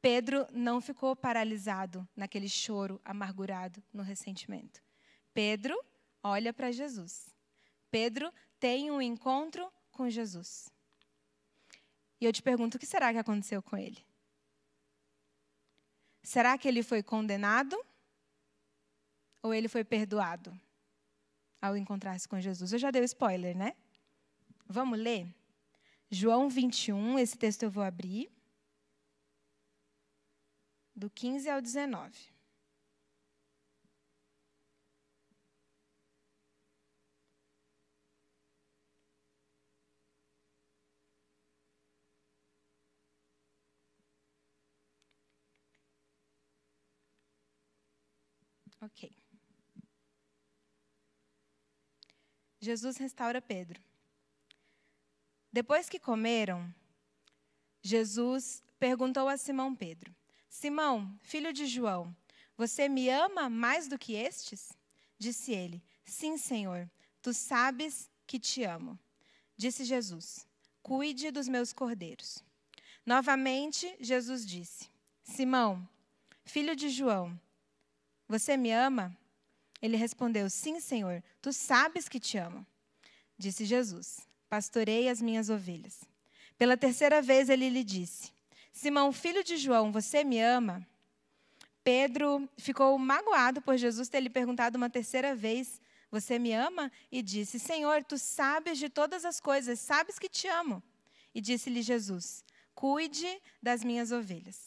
[0.01, 4.81] Pedro não ficou paralisado naquele choro amargurado, no ressentimento.
[5.39, 5.81] Pedro
[6.21, 7.33] olha para Jesus.
[7.89, 10.69] Pedro tem um encontro com Jesus.
[12.19, 14.05] E eu te pergunto, o que será que aconteceu com ele?
[16.21, 17.81] Será que ele foi condenado?
[19.41, 20.51] Ou ele foi perdoado
[21.61, 22.73] ao encontrar-se com Jesus?
[22.73, 23.77] Eu já dei o spoiler, né?
[24.67, 25.25] Vamos ler?
[26.11, 28.29] João 21, esse texto eu vou abrir.
[30.93, 32.38] Do 15 ao 19.
[48.81, 49.11] Ok.
[52.59, 53.81] Jesus restaura Pedro.
[55.51, 56.73] Depois que comeram,
[57.81, 60.15] Jesus perguntou a Simão Pedro:
[60.49, 62.15] Simão, filho de João,
[62.57, 64.73] você me ama mais do que estes?
[65.17, 66.89] Disse ele: Sim, Senhor,
[67.21, 68.99] tu sabes que te amo.
[69.55, 70.47] Disse Jesus:
[70.81, 72.43] Cuide dos meus cordeiros.
[73.05, 74.89] Novamente, Jesus disse:
[75.23, 75.87] Simão,
[76.43, 77.39] filho de João,
[78.29, 79.17] você me ama?
[79.81, 82.65] Ele respondeu: Sim, Senhor, tu sabes que te amo.
[83.35, 86.01] Disse Jesus: Pastorei as minhas ovelhas.
[86.55, 88.31] Pela terceira vez ele lhe disse:
[88.71, 90.87] Simão, filho de João, você me ama?
[91.83, 96.91] Pedro ficou magoado por Jesus ter lhe perguntado uma terceira vez: Você me ama?
[97.11, 100.83] E disse: Senhor, tu sabes de todas as coisas, sabes que te amo.
[101.33, 102.43] E disse-lhe Jesus:
[102.75, 104.65] Cuide das minhas ovelhas.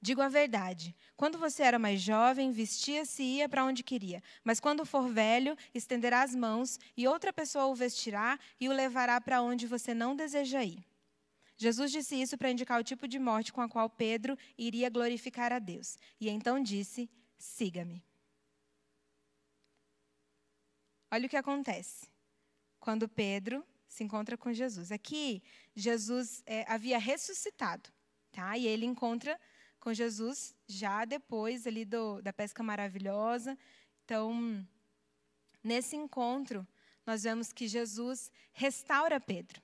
[0.00, 4.22] Digo a verdade: quando você era mais jovem, vestia-se e ia para onde queria.
[4.44, 9.18] Mas quando for velho, estenderá as mãos e outra pessoa o vestirá e o levará
[9.20, 10.84] para onde você não deseja ir.
[11.56, 15.52] Jesus disse isso para indicar o tipo de morte com a qual Pedro iria glorificar
[15.54, 15.98] a Deus.
[16.20, 18.04] E então disse: Siga-me.
[21.10, 22.08] Olha o que acontece
[22.78, 24.92] quando Pedro se encontra com Jesus.
[24.92, 25.42] Aqui,
[25.74, 27.88] Jesus é, havia ressuscitado,
[28.30, 28.58] tá?
[28.58, 29.40] E ele encontra
[29.86, 33.56] com Jesus já depois ali do, da pesca maravilhosa.
[34.04, 34.66] Então,
[35.62, 36.66] nesse encontro,
[37.06, 39.62] nós vemos que Jesus restaura Pedro.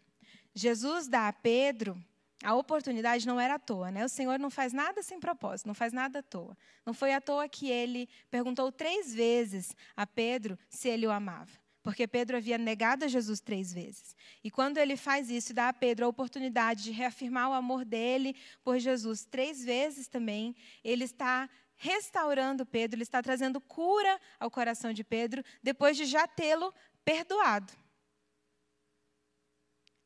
[0.54, 2.00] Jesus dá a Pedro
[2.44, 4.04] a oportunidade não era à toa, né?
[4.04, 6.56] O Senhor não faz nada sem propósito, não faz nada à toa.
[6.86, 11.61] Não foi à toa que ele perguntou três vezes a Pedro se ele o amava
[11.82, 14.14] porque Pedro havia negado a Jesus três vezes.
[14.42, 18.36] E quando ele faz isso dá a Pedro a oportunidade de reafirmar o amor dele
[18.62, 24.92] por Jesus três vezes também, ele está restaurando Pedro, ele está trazendo cura ao coração
[24.92, 26.72] de Pedro, depois de já tê-lo
[27.04, 27.72] perdoado.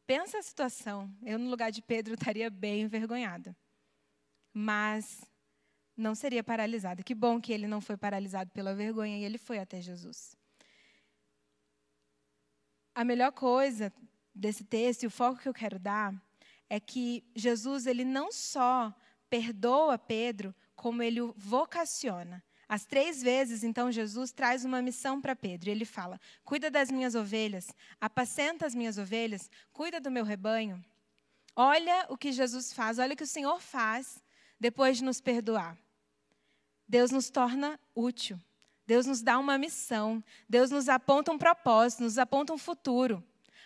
[0.06, 1.12] Pensa a situação.
[1.22, 3.54] Eu, no lugar de Pedro, estaria bem envergonhada.
[4.54, 5.20] Mas
[5.96, 7.02] não seria paralisada.
[7.02, 10.35] Que bom que ele não foi paralisado pela vergonha e ele foi até Jesus
[12.96, 13.92] a melhor coisa
[14.34, 16.14] desse texto e o foco que eu quero dar
[16.66, 18.92] é que Jesus ele não só
[19.28, 22.42] perdoa Pedro, como ele o vocaciona.
[22.66, 25.70] As três vezes, então, Jesus traz uma missão para Pedro.
[25.70, 27.68] Ele fala: Cuida das minhas ovelhas,
[28.00, 30.82] apacenta as minhas ovelhas, cuida do meu rebanho.
[31.54, 34.22] Olha o que Jesus faz, olha o que o Senhor faz
[34.58, 35.76] depois de nos perdoar.
[36.88, 38.40] Deus nos torna útil.
[38.86, 43.22] Deus nos dá uma missão, Deus nos aponta um propósito, nos aponta um futuro.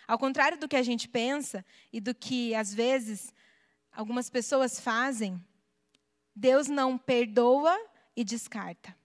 [0.07, 3.33] Ao contrário do que a gente pensa e do que, às vezes,
[3.91, 5.41] algumas pessoas fazem,
[6.35, 7.77] Deus não perdoa
[8.15, 8.95] e descarta.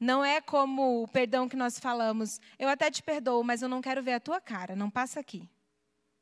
[0.00, 3.80] Não é como o perdão que nós falamos, eu até te perdoo, mas eu não
[3.80, 5.48] quero ver a tua cara, não passa aqui.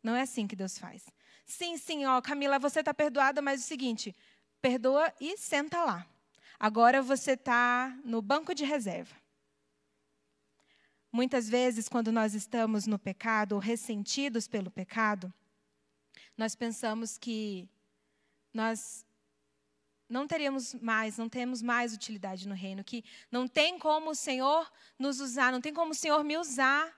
[0.03, 1.07] Não é assim que Deus faz.
[1.45, 4.15] Sim, sim, ó, Camila, você está perdoada, mas é o seguinte,
[4.61, 6.07] perdoa e senta lá.
[6.63, 9.17] Agora você está no banco de reserva.
[11.11, 15.35] Muitas vezes, quando nós estamos no pecado ou ressentidos pelo pecado,
[16.39, 17.69] nós pensamos que
[18.55, 19.05] nós
[20.09, 24.71] não teríamos mais, não temos mais utilidade no reino, que não tem como o Senhor
[24.97, 26.97] nos usar, não tem como o Senhor me usar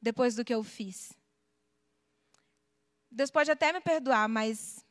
[0.00, 1.12] depois do que eu fiz.
[3.10, 4.82] Deus pode até me perdoar, mas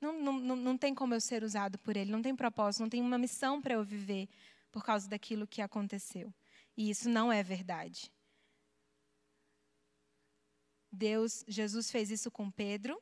[0.00, 3.00] não, não, não tem como eu ser usado por Ele, não tem propósito, não tem
[3.00, 4.28] uma missão para eu viver
[4.70, 6.32] por causa daquilo que aconteceu.
[6.76, 8.12] E isso não é verdade.
[10.90, 13.00] Deus, Jesus fez isso com Pedro,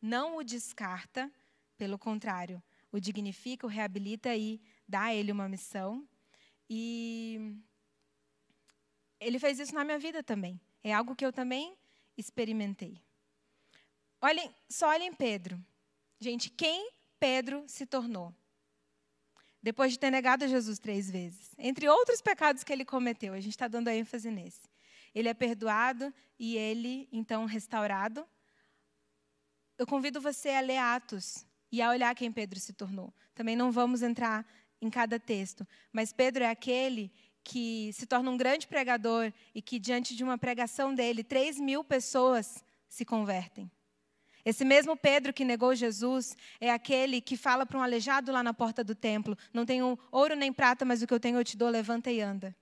[0.00, 1.30] não o descarta,
[1.76, 6.06] pelo contrário, o dignifica, o reabilita e dá a ele uma missão.
[6.68, 7.56] E
[9.20, 10.60] ele fez isso na minha vida também.
[10.82, 11.76] É algo que eu também
[12.16, 13.00] experimentei.
[14.20, 15.64] Olhem, só olhem Pedro.
[16.22, 18.32] Gente, quem Pedro se tornou?
[19.60, 21.50] Depois de ter negado Jesus três vezes.
[21.58, 24.70] Entre outros pecados que ele cometeu, a gente está dando ênfase nesse.
[25.12, 28.24] Ele é perdoado e ele, então, restaurado.
[29.76, 33.12] Eu convido você a ler Atos e a olhar quem Pedro se tornou.
[33.34, 34.46] Também não vamos entrar
[34.80, 39.80] em cada texto, mas Pedro é aquele que se torna um grande pregador e que,
[39.80, 43.68] diante de uma pregação dele, três mil pessoas se convertem.
[44.44, 48.52] Esse mesmo Pedro que negou Jesus é aquele que fala para um aleijado lá na
[48.52, 51.56] porta do templo: Não tenho ouro nem prata, mas o que eu tenho eu te
[51.56, 52.54] dou, levanta e anda.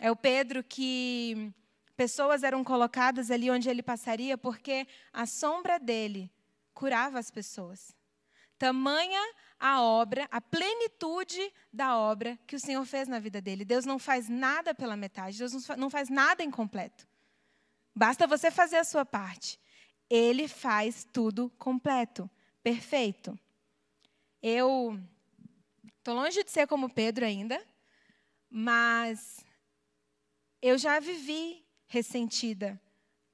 [0.00, 1.52] É o Pedro que
[1.96, 6.32] pessoas eram colocadas ali onde ele passaria porque a sombra dele
[6.72, 7.94] curava as pessoas.
[8.58, 9.20] Tamanha
[9.58, 13.64] a obra, a plenitude da obra que o Senhor fez na vida dele.
[13.64, 17.06] Deus não faz nada pela metade, Deus não faz nada incompleto.
[17.94, 19.58] Basta você fazer a sua parte.
[20.14, 22.30] Ele faz tudo completo,
[22.62, 23.36] perfeito.
[24.40, 24.96] Eu
[25.98, 27.60] estou longe de ser como Pedro ainda,
[28.48, 29.44] mas
[30.62, 32.80] eu já vivi ressentida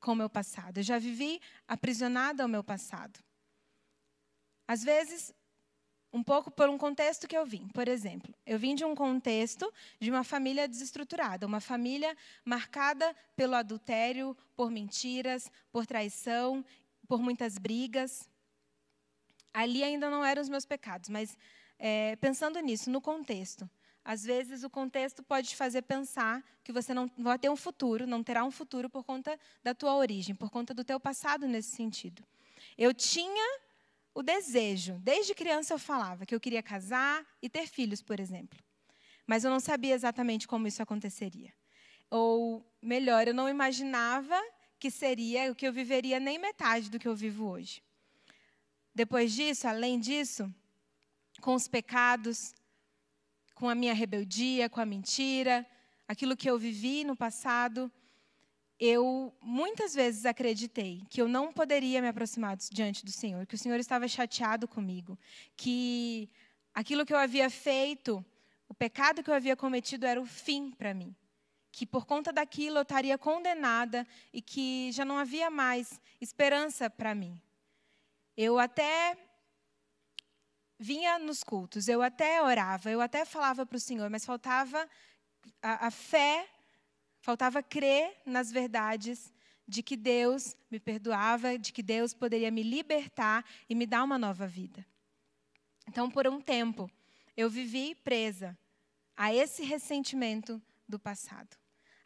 [0.00, 1.38] com o meu passado, eu já vivi
[1.68, 3.20] aprisionada ao meu passado.
[4.66, 5.34] Às vezes,
[6.12, 7.68] um pouco por um contexto que eu vim.
[7.68, 13.54] Por exemplo, eu vim de um contexto de uma família desestruturada, uma família marcada pelo
[13.54, 16.64] adultério, por mentiras, por traição,
[17.06, 18.28] por muitas brigas.
[19.52, 21.36] Ali ainda não eram os meus pecados, mas
[21.78, 23.68] é, pensando nisso, no contexto,
[24.04, 28.06] às vezes o contexto pode te fazer pensar que você não vai ter um futuro,
[28.06, 31.76] não terá um futuro por conta da tua origem, por conta do teu passado nesse
[31.76, 32.24] sentido.
[32.76, 33.60] Eu tinha
[34.14, 34.98] o desejo.
[35.00, 38.58] Desde criança eu falava que eu queria casar e ter filhos, por exemplo.
[39.26, 41.52] Mas eu não sabia exatamente como isso aconteceria.
[42.10, 44.40] Ou, melhor, eu não imaginava
[44.78, 47.82] que seria o que eu viveria nem metade do que eu vivo hoje.
[48.94, 50.52] Depois disso, além disso,
[51.40, 52.54] com os pecados,
[53.54, 55.66] com a minha rebeldia, com a mentira,
[56.08, 57.92] aquilo que eu vivi no passado,
[58.80, 63.58] eu muitas vezes acreditei que eu não poderia me aproximar diante do Senhor, que o
[63.58, 65.18] Senhor estava chateado comigo,
[65.54, 66.30] que
[66.74, 68.24] aquilo que eu havia feito,
[68.66, 71.14] o pecado que eu havia cometido era o fim para mim,
[71.70, 77.14] que por conta daquilo eu estaria condenada e que já não havia mais esperança para
[77.14, 77.38] mim.
[78.34, 79.14] Eu até
[80.78, 84.88] vinha nos cultos, eu até orava, eu até falava para o Senhor, mas faltava
[85.60, 86.48] a, a fé
[87.20, 89.32] Faltava crer nas verdades
[89.68, 94.18] de que Deus me perdoava, de que Deus poderia me libertar e me dar uma
[94.18, 94.84] nova vida.
[95.86, 96.90] Então, por um tempo,
[97.36, 98.58] eu vivi presa
[99.16, 101.56] a esse ressentimento do passado.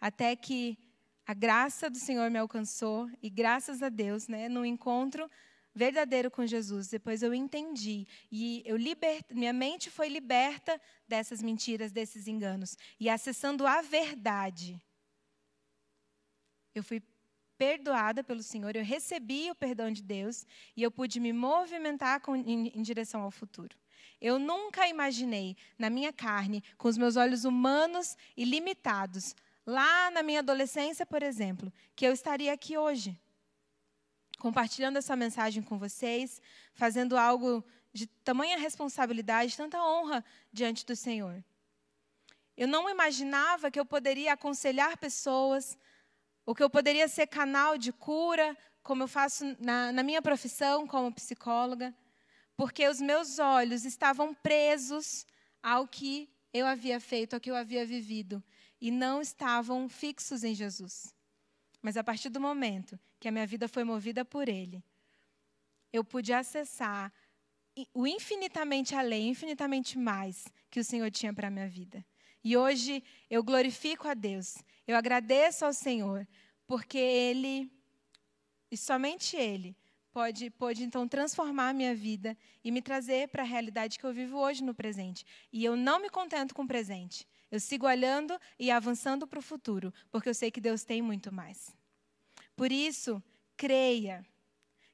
[0.00, 0.76] Até que
[1.26, 5.30] a graça do Senhor me alcançou e graças a Deus, né, no encontro
[5.74, 9.24] verdadeiro com Jesus, depois eu entendi e eu liber...
[9.30, 14.80] minha mente foi liberta dessas mentiras, desses enganos e acessando a verdade
[16.74, 17.02] eu fui
[17.56, 20.44] perdoada pelo Senhor, eu recebi o perdão de Deus
[20.76, 23.76] e eu pude me movimentar com, em, em direção ao futuro.
[24.20, 29.34] Eu nunca imaginei, na minha carne, com os meus olhos humanos e limitados,
[29.66, 33.18] lá na minha adolescência, por exemplo, que eu estaria aqui hoje,
[34.38, 36.40] compartilhando essa mensagem com vocês,
[36.74, 41.42] fazendo algo de tamanha responsabilidade, tanta honra diante do Senhor.
[42.56, 45.78] Eu não imaginava que eu poderia aconselhar pessoas,
[46.46, 50.86] o que eu poderia ser canal de cura, como eu faço na, na minha profissão
[50.86, 51.94] como psicóloga,
[52.56, 55.26] porque os meus olhos estavam presos
[55.62, 58.42] ao que eu havia feito, ao que eu havia vivido,
[58.80, 61.14] e não estavam fixos em Jesus.
[61.82, 64.82] Mas a partir do momento que a minha vida foi movida por Ele,
[65.92, 67.12] eu pude acessar
[67.92, 72.04] o infinitamente além, infinitamente mais que o Senhor tinha para a minha vida.
[72.44, 76.28] E hoje eu glorifico a Deus, eu agradeço ao Senhor,
[76.66, 77.72] porque Ele,
[78.70, 79.74] e somente Ele,
[80.12, 84.12] pode, pode então transformar a minha vida e me trazer para a realidade que eu
[84.12, 85.24] vivo hoje no presente.
[85.52, 87.26] E eu não me contento com o presente.
[87.50, 91.32] Eu sigo olhando e avançando para o futuro, porque eu sei que Deus tem muito
[91.32, 91.74] mais.
[92.54, 93.22] Por isso,
[93.56, 94.24] creia,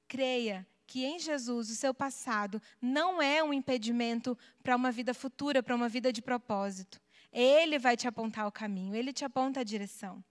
[0.08, 5.62] creia que em Jesus o seu passado não é um impedimento para uma vida futura,
[5.62, 7.00] para uma vida de propósito.
[7.32, 10.22] Ele vai te apontar o caminho, ele te aponta a direção.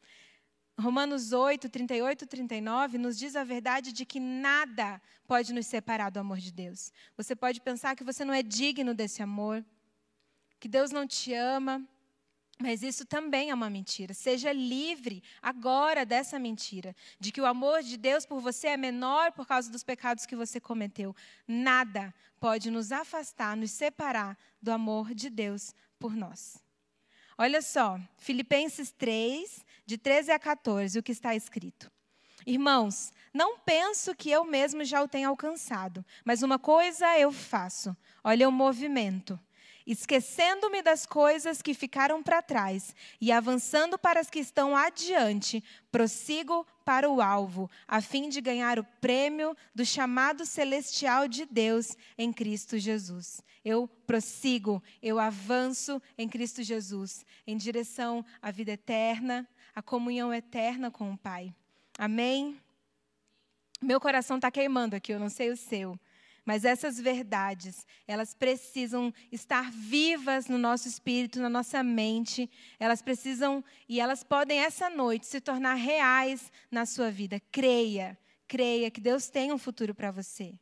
[0.79, 6.09] Romanos 8, 38 e 39 nos diz a verdade de que nada pode nos separar
[6.09, 6.91] do amor de Deus.
[7.17, 9.63] Você pode pensar que você não é digno desse amor,
[10.59, 11.85] que Deus não te ama,
[12.61, 14.13] mas isso também é uma mentira.
[14.13, 19.31] Seja livre agora dessa mentira, de que o amor de Deus por você é menor
[19.31, 21.15] por causa dos pecados que você cometeu.
[21.47, 26.61] Nada pode nos afastar, nos separar do amor de Deus por nós.
[27.41, 31.89] Olha só, Filipenses 3, de 13 a 14, o que está escrito.
[32.45, 37.95] Irmãos, não penso que eu mesmo já o tenha alcançado, mas uma coisa eu faço.
[38.25, 39.39] Olha o movimento
[39.91, 46.65] esquecendo-me das coisas que ficaram para trás e avançando para as que estão adiante, prossigo
[46.85, 52.31] para o alvo, a fim de ganhar o prêmio do chamado celestial de Deus em
[52.31, 53.41] Cristo Jesus.
[53.65, 60.91] Eu prossigo, eu avanço em Cristo Jesus, em direção à vida eterna, à comunhão eterna
[60.91, 61.53] com o Pai.
[61.97, 62.61] Amém?
[63.81, 65.99] Meu coração está queimando aqui, eu não sei o seu.
[66.49, 72.49] Mas essas verdades, elas precisam estar vivas no nosso espírito, na nossa mente.
[72.79, 77.39] Elas precisam e elas podem essa noite se tornar reais na sua vida.
[77.51, 80.57] Creia, creia que Deus tem um futuro para você.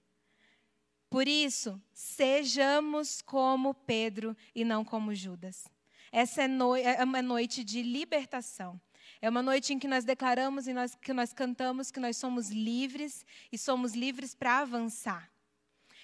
[1.10, 5.70] Por isso, sejamos como Pedro e não como Judas.
[6.12, 8.78] Essa é, no, é uma noite de libertação.
[9.22, 12.50] É uma noite em que nós declaramos e nós, que nós cantamos que nós somos
[12.50, 15.32] livres e somos livres para avançar.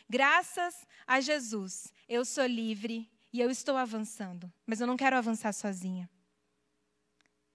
[0.10, 5.54] Graças a Jesus, eu sou livre e eu estou avançando, mas eu não quero avançar
[5.54, 6.10] sozinha.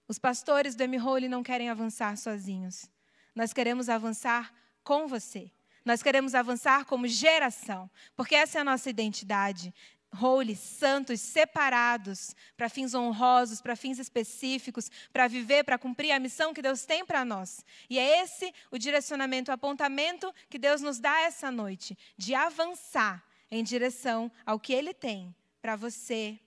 [0.08, 2.90] Os pastores do M-Hole não querem avançar sozinhos.
[3.34, 5.52] Nós queremos avançar com você.
[5.84, 9.72] Nós queremos avançar como geração, porque essa é a nossa identidade
[10.12, 16.54] holy, santos, separados para fins honrosos, para fins específicos, para viver, para cumprir a missão
[16.54, 17.64] que Deus tem para nós.
[17.88, 23.24] E é esse o direcionamento, o apontamento que Deus nos dá essa noite, de avançar
[23.50, 26.38] em direção ao que Ele tem para você,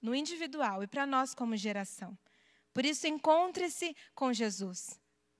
[0.00, 2.16] no individual e para nós como geração.
[2.72, 4.98] Por isso, encontre-se com Jesus.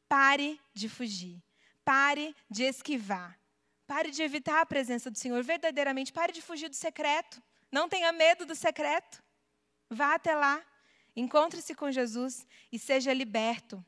[0.08, 1.42] Pare de fugir.
[1.84, 3.38] Pare de esquivar.
[3.86, 5.42] Pare de evitar a presença do Senhor.
[5.42, 7.42] Verdadeiramente, pare de fugir do secreto.
[7.70, 9.22] Não tenha medo do secreto.
[9.88, 10.64] Vá até lá,
[11.16, 13.84] encontre-se com Jesus e seja liberto.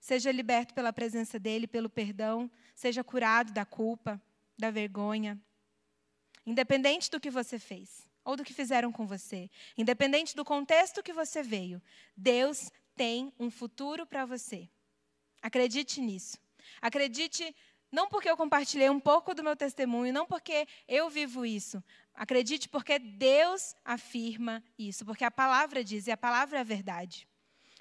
[0.00, 4.20] Seja liberto pela presença dele, pelo perdão, seja curado da culpa,
[4.58, 5.40] da vergonha.
[6.44, 11.12] Independente do que você fez ou do que fizeram com você, independente do contexto que
[11.12, 11.82] você veio,
[12.16, 14.68] Deus tem um futuro para você.
[15.40, 16.38] Acredite nisso.
[16.80, 17.54] Acredite
[17.92, 21.84] não porque eu compartilhei um pouco do meu testemunho, não porque eu vivo isso.
[22.14, 27.28] Acredite porque Deus afirma isso, porque a palavra diz, e a palavra é a verdade.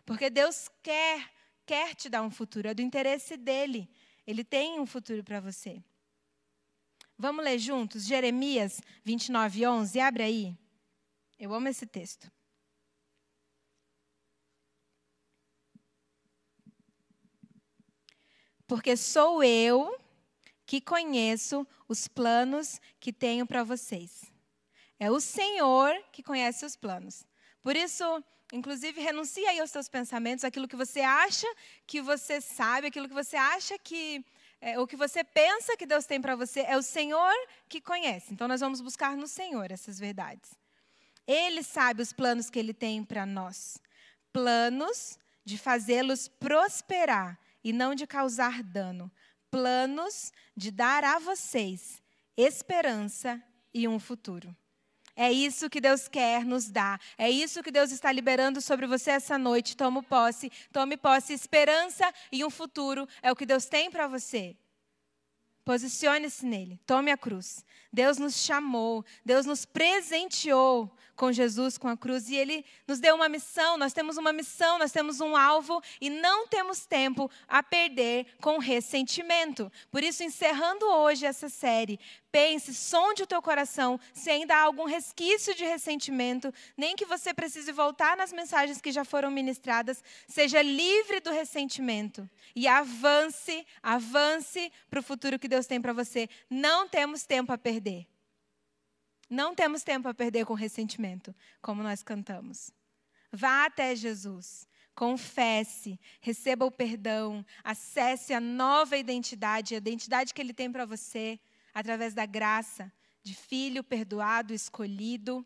[0.05, 1.31] Porque Deus quer,
[1.65, 3.89] quer te dar um futuro, é do interesse dele.
[4.27, 5.81] Ele tem um futuro para você.
[7.17, 9.99] Vamos ler juntos Jeremias 29, 11.
[9.99, 10.57] Abre aí.
[11.39, 12.29] Eu amo esse texto.
[18.67, 20.00] Porque sou eu
[20.71, 24.31] que conheço os planos que tenho para vocês.
[24.97, 27.25] É o Senhor que conhece os planos.
[27.61, 28.05] Por isso,
[28.53, 31.45] inclusive, renuncie aí aos seus pensamentos, aquilo que você acha
[31.85, 34.25] que você sabe, aquilo que você acha que.
[34.61, 37.33] É, o que você pensa que Deus tem para você, é o Senhor
[37.67, 38.31] que conhece.
[38.31, 40.51] Então, nós vamos buscar no Senhor essas verdades.
[41.27, 43.77] Ele sabe os planos que Ele tem para nós
[44.31, 49.11] planos de fazê-los prosperar e não de causar dano,
[49.51, 52.01] planos de dar a vocês
[52.35, 53.41] esperança
[53.73, 54.55] e um futuro.
[55.15, 56.99] É isso que Deus quer nos dar.
[57.17, 59.75] É isso que Deus está liberando sobre você essa noite.
[59.75, 61.33] Tome posse, tome posse.
[61.33, 64.55] Esperança e um futuro é o que Deus tem para você.
[65.63, 66.79] Posicione-se nele.
[66.85, 67.63] Tome a cruz.
[67.93, 73.15] Deus nos chamou, Deus nos presenteou com Jesus, com a cruz, e Ele nos deu
[73.15, 73.77] uma missão.
[73.77, 78.57] Nós temos uma missão, nós temos um alvo e não temos tempo a perder com
[78.57, 79.71] ressentimento.
[79.91, 81.99] Por isso, encerrando hoje essa série,
[82.31, 87.33] pense, sonde o teu coração se ainda há algum resquício de ressentimento, nem que você
[87.33, 94.71] precise voltar nas mensagens que já foram ministradas, seja livre do ressentimento e avance, avance
[94.89, 96.29] para o futuro que Deus tem para você.
[96.49, 98.07] Não temos tempo a perder.
[99.29, 102.71] Não temos tempo a perder com ressentimento, como nós cantamos.
[103.31, 110.53] Vá até Jesus, confesse, receba o perdão, acesse a nova identidade, a identidade que Ele
[110.53, 111.39] tem para você,
[111.73, 112.91] através da graça
[113.23, 115.45] de filho perdoado, escolhido.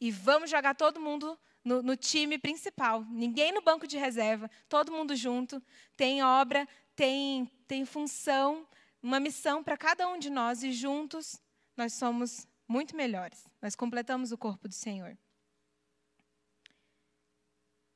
[0.00, 3.04] E vamos jogar todo mundo no, no, time principal.
[3.04, 5.62] Ninguém no banco de reserva, todo mundo junto.
[5.96, 8.66] Tem obra, tem, tem função,
[9.02, 11.40] uma missão para cada um de nós e juntos
[11.76, 13.46] nós somos muito melhores.
[13.60, 15.16] Nós completamos o corpo do Senhor.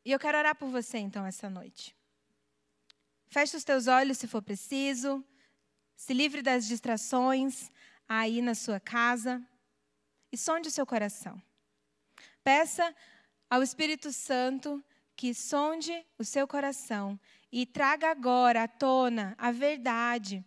[0.05, 1.95] E eu quero orar por você então essa noite.
[3.27, 5.25] Feche os teus olhos se for preciso.
[5.99, 7.73] Se livre das distrações
[8.09, 9.45] aí na sua casa.
[10.31, 11.43] E sonde o seu coração.
[12.45, 12.95] Peça
[13.51, 14.83] ao Espírito Santo
[15.17, 17.19] que sonde o seu coração
[17.51, 20.45] e traga agora à tona a verdade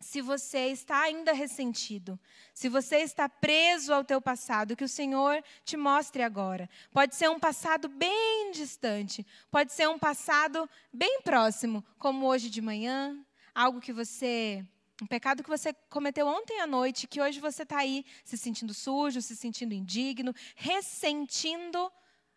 [0.00, 2.18] se você está ainda ressentido,
[2.54, 6.70] se você está preso ao teu passado, que o Senhor te mostre agora.
[6.90, 12.62] Pode ser um passado bem distante, pode ser um passado bem próximo, como hoje de
[12.62, 13.18] manhã,
[13.60, 14.64] algo que você
[15.02, 18.74] um pecado que você cometeu ontem à noite, que hoje você está aí se sentindo
[18.74, 21.90] sujo, se sentindo indigno, ressentindo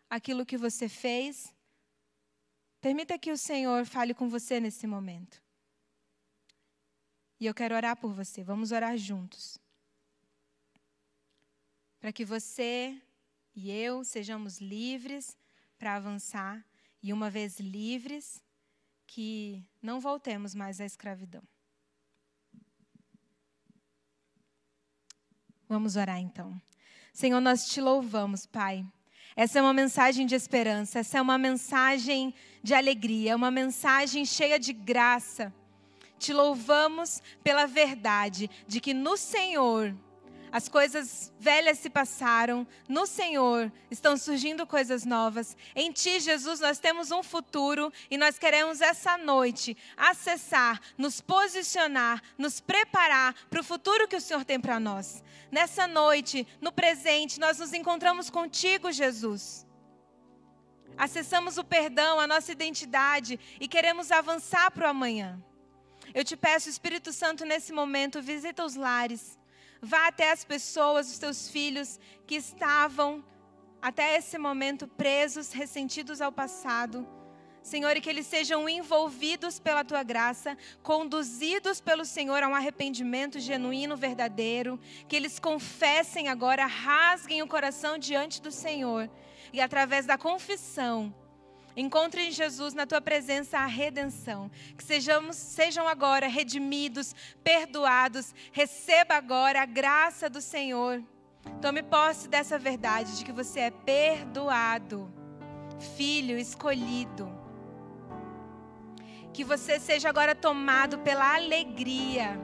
[0.08, 1.54] aquilo que você fez.
[2.80, 5.42] Permita que o Senhor fale com você nesse momento.
[7.38, 8.42] E eu quero orar por você.
[8.42, 9.58] Vamos orar juntos.
[12.00, 12.98] Para que você
[13.54, 15.36] e eu sejamos livres
[15.78, 16.64] para avançar
[17.02, 18.43] e, uma vez livres,
[19.14, 21.40] que não voltemos mais à escravidão.
[25.68, 26.60] Vamos orar então.
[27.12, 28.84] Senhor, nós te louvamos, Pai.
[29.36, 34.26] Essa é uma mensagem de esperança, essa é uma mensagem de alegria, é uma mensagem
[34.26, 35.54] cheia de graça.
[36.18, 39.94] Te louvamos pela verdade de que no Senhor
[40.54, 45.56] as coisas velhas se passaram, no Senhor estão surgindo coisas novas.
[45.74, 52.22] Em Ti, Jesus, nós temos um futuro e nós queremos essa noite acessar, nos posicionar,
[52.38, 55.24] nos preparar para o futuro que o Senhor tem para nós.
[55.50, 59.66] Nessa noite, no presente, nós nos encontramos contigo, Jesus.
[60.96, 65.36] Acessamos o perdão, a nossa identidade e queremos avançar para o amanhã.
[66.14, 69.36] Eu te peço, Espírito Santo, nesse momento, visita os lares.
[69.84, 73.22] Vá até as pessoas, os teus filhos que estavam
[73.82, 77.06] até esse momento presos, ressentidos ao passado.
[77.62, 83.38] Senhor, e que eles sejam envolvidos pela tua graça, conduzidos pelo Senhor a um arrependimento
[83.38, 89.10] genuíno, verdadeiro, que eles confessem agora, rasguem o coração diante do Senhor
[89.52, 91.14] e através da confissão
[91.76, 94.50] Encontre em Jesus, na tua presença, a redenção.
[94.76, 98.32] Que sejamos, sejam agora redimidos, perdoados.
[98.52, 101.02] Receba agora a graça do Senhor.
[101.60, 105.12] Tome posse dessa verdade de que você é perdoado,
[105.96, 107.28] filho escolhido.
[109.32, 112.38] Que você seja agora tomado pela alegria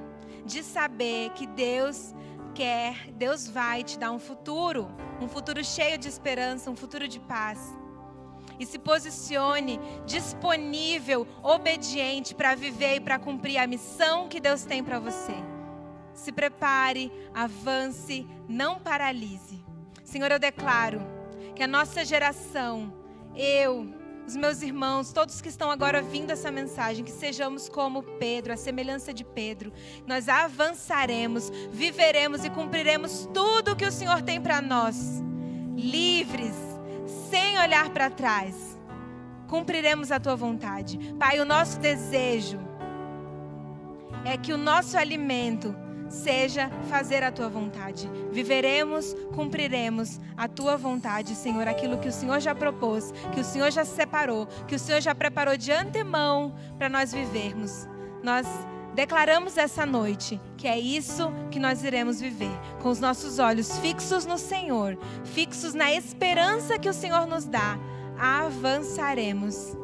[0.45, 2.12] de saber que Deus
[2.53, 7.20] quer, Deus vai te dar um futuro, um futuro cheio de esperança, um futuro de
[7.20, 7.80] paz
[8.61, 14.85] e se posicione disponível, obediente para viver e para cumprir a missão que Deus tem
[14.85, 15.35] para você.
[16.13, 19.65] Se prepare, avance, não paralise.
[20.05, 21.01] Senhor, eu declaro
[21.57, 22.93] que a nossa geração,
[23.35, 23.89] eu,
[24.27, 28.57] os meus irmãos, todos que estão agora vindo essa mensagem, que sejamos como Pedro, a
[28.59, 29.73] semelhança de Pedro.
[30.07, 35.23] Nós avançaremos, viveremos e cumpriremos tudo o que o Senhor tem para nós.
[35.75, 36.70] Livres,
[37.61, 38.79] olhar para trás,
[39.47, 40.99] cumpriremos a tua vontade.
[41.19, 42.59] Pai, o nosso desejo
[44.25, 45.75] é que o nosso alimento
[46.09, 48.11] seja fazer a tua vontade.
[48.33, 53.71] Viveremos, cumpriremos a tua vontade, Senhor, aquilo que o Senhor já propôs, que o Senhor
[53.71, 57.89] já separou, que o Senhor já preparou de antemão para nós vivermos.
[58.23, 58.47] Nós
[58.95, 64.26] declaramos essa noite que é isso que nós iremos viver, com os nossos olhos fixos
[64.26, 67.78] no Senhor, fixos na esperança que o Senhor nos dá,
[68.18, 69.76] avançaremos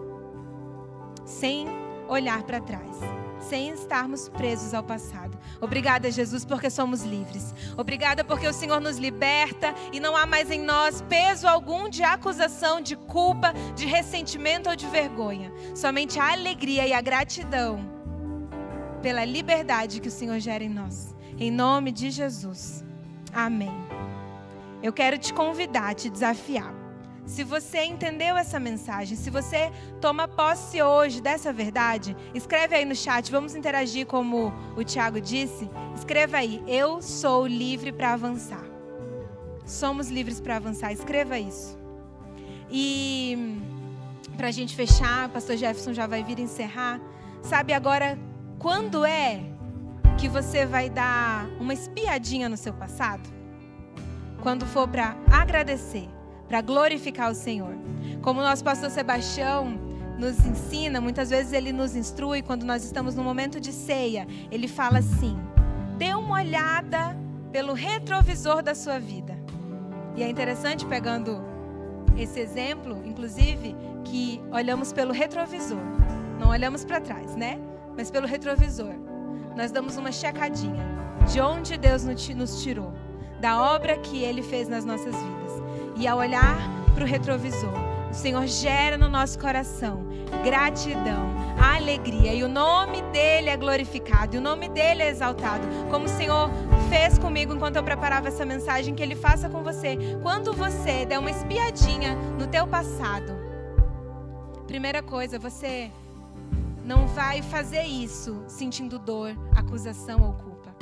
[1.25, 1.67] sem
[2.09, 2.97] olhar para trás,
[3.41, 5.37] sem estarmos presos ao passado.
[5.61, 7.55] Obrigada, Jesus, porque somos livres.
[7.77, 12.03] Obrigada porque o Senhor nos liberta e não há mais em nós peso algum de
[12.03, 15.53] acusação, de culpa, de ressentimento ou de vergonha.
[15.75, 17.96] Somente a alegria e a gratidão
[19.07, 21.15] pela liberdade que o Senhor gera em nós.
[21.39, 22.85] Em nome de Jesus.
[23.33, 23.71] Amém.
[24.83, 26.75] Eu quero te convidar, te desafiar.
[27.25, 32.97] Se você entendeu essa mensagem, se você toma posse hoje dessa verdade, escreve aí no
[32.97, 35.71] chat, vamos interagir como o Tiago disse.
[35.95, 38.65] Escreva aí, eu sou livre para avançar.
[39.65, 41.79] Somos livres para avançar, escreva isso.
[42.69, 43.57] E
[44.37, 47.01] para a gente fechar, o pastor Jefferson já vai vir encerrar.
[47.41, 48.19] Sabe agora
[48.59, 49.41] quando é
[50.19, 53.29] que você vai dar uma espiadinha no seu passado?
[54.43, 56.09] Quando for para agradecer,
[56.49, 57.75] para glorificar o Senhor.
[58.23, 59.79] Como o nosso pastor Sebastião
[60.19, 64.27] nos ensina, muitas vezes ele nos instrui quando nós estamos no momento de ceia.
[64.51, 65.37] Ele fala assim:
[65.99, 67.17] dê uma olhada
[67.53, 69.37] pelo retrovisor da sua vida.
[70.17, 71.45] E é interessante pegando
[72.17, 75.79] esse exemplo, inclusive, que olhamos pelo retrovisor,
[76.41, 77.59] não olhamos para trás, né?
[77.97, 78.95] Mas pelo retrovisor.
[79.57, 80.85] Nós damos uma checadinha
[81.33, 82.93] de onde Deus nos tirou,
[83.41, 85.63] da obra que Ele fez nas nossas vidas.
[85.97, 86.57] E ao olhar
[86.95, 87.73] para o retrovisor,
[88.11, 90.07] o Senhor gera no nosso coração
[90.43, 96.05] gratidão, alegria, e o nome dEle é glorificado, e o nome dEle é exaltado, como
[96.05, 96.51] o Senhor
[96.89, 99.97] fez comigo enquanto eu preparava essa mensagem, que Ele faça com você.
[100.23, 103.37] Quando você der uma espiadinha no teu passado,
[104.67, 105.91] primeira coisa, você
[106.87, 110.75] não vai fazer isso sentindo dor, acusação ou culpa.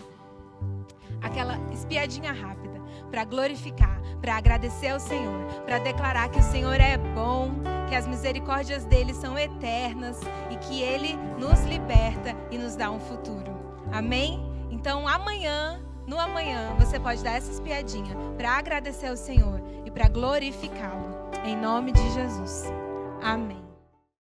[1.23, 2.79] Aquela espiadinha rápida
[3.11, 7.51] para glorificar, para agradecer ao Senhor, para declarar que o Senhor é bom,
[7.89, 13.01] que as misericórdias dele são eternas e que ele nos liberta e nos dá um
[13.01, 13.55] futuro.
[13.91, 14.43] Amém?
[14.71, 20.09] Então amanhã, no amanhã, você pode dar essa espiadinha para agradecer ao Senhor e para
[20.09, 21.15] glorificá-lo.
[21.45, 22.65] Em nome de Jesus.
[23.23, 23.74] Amém.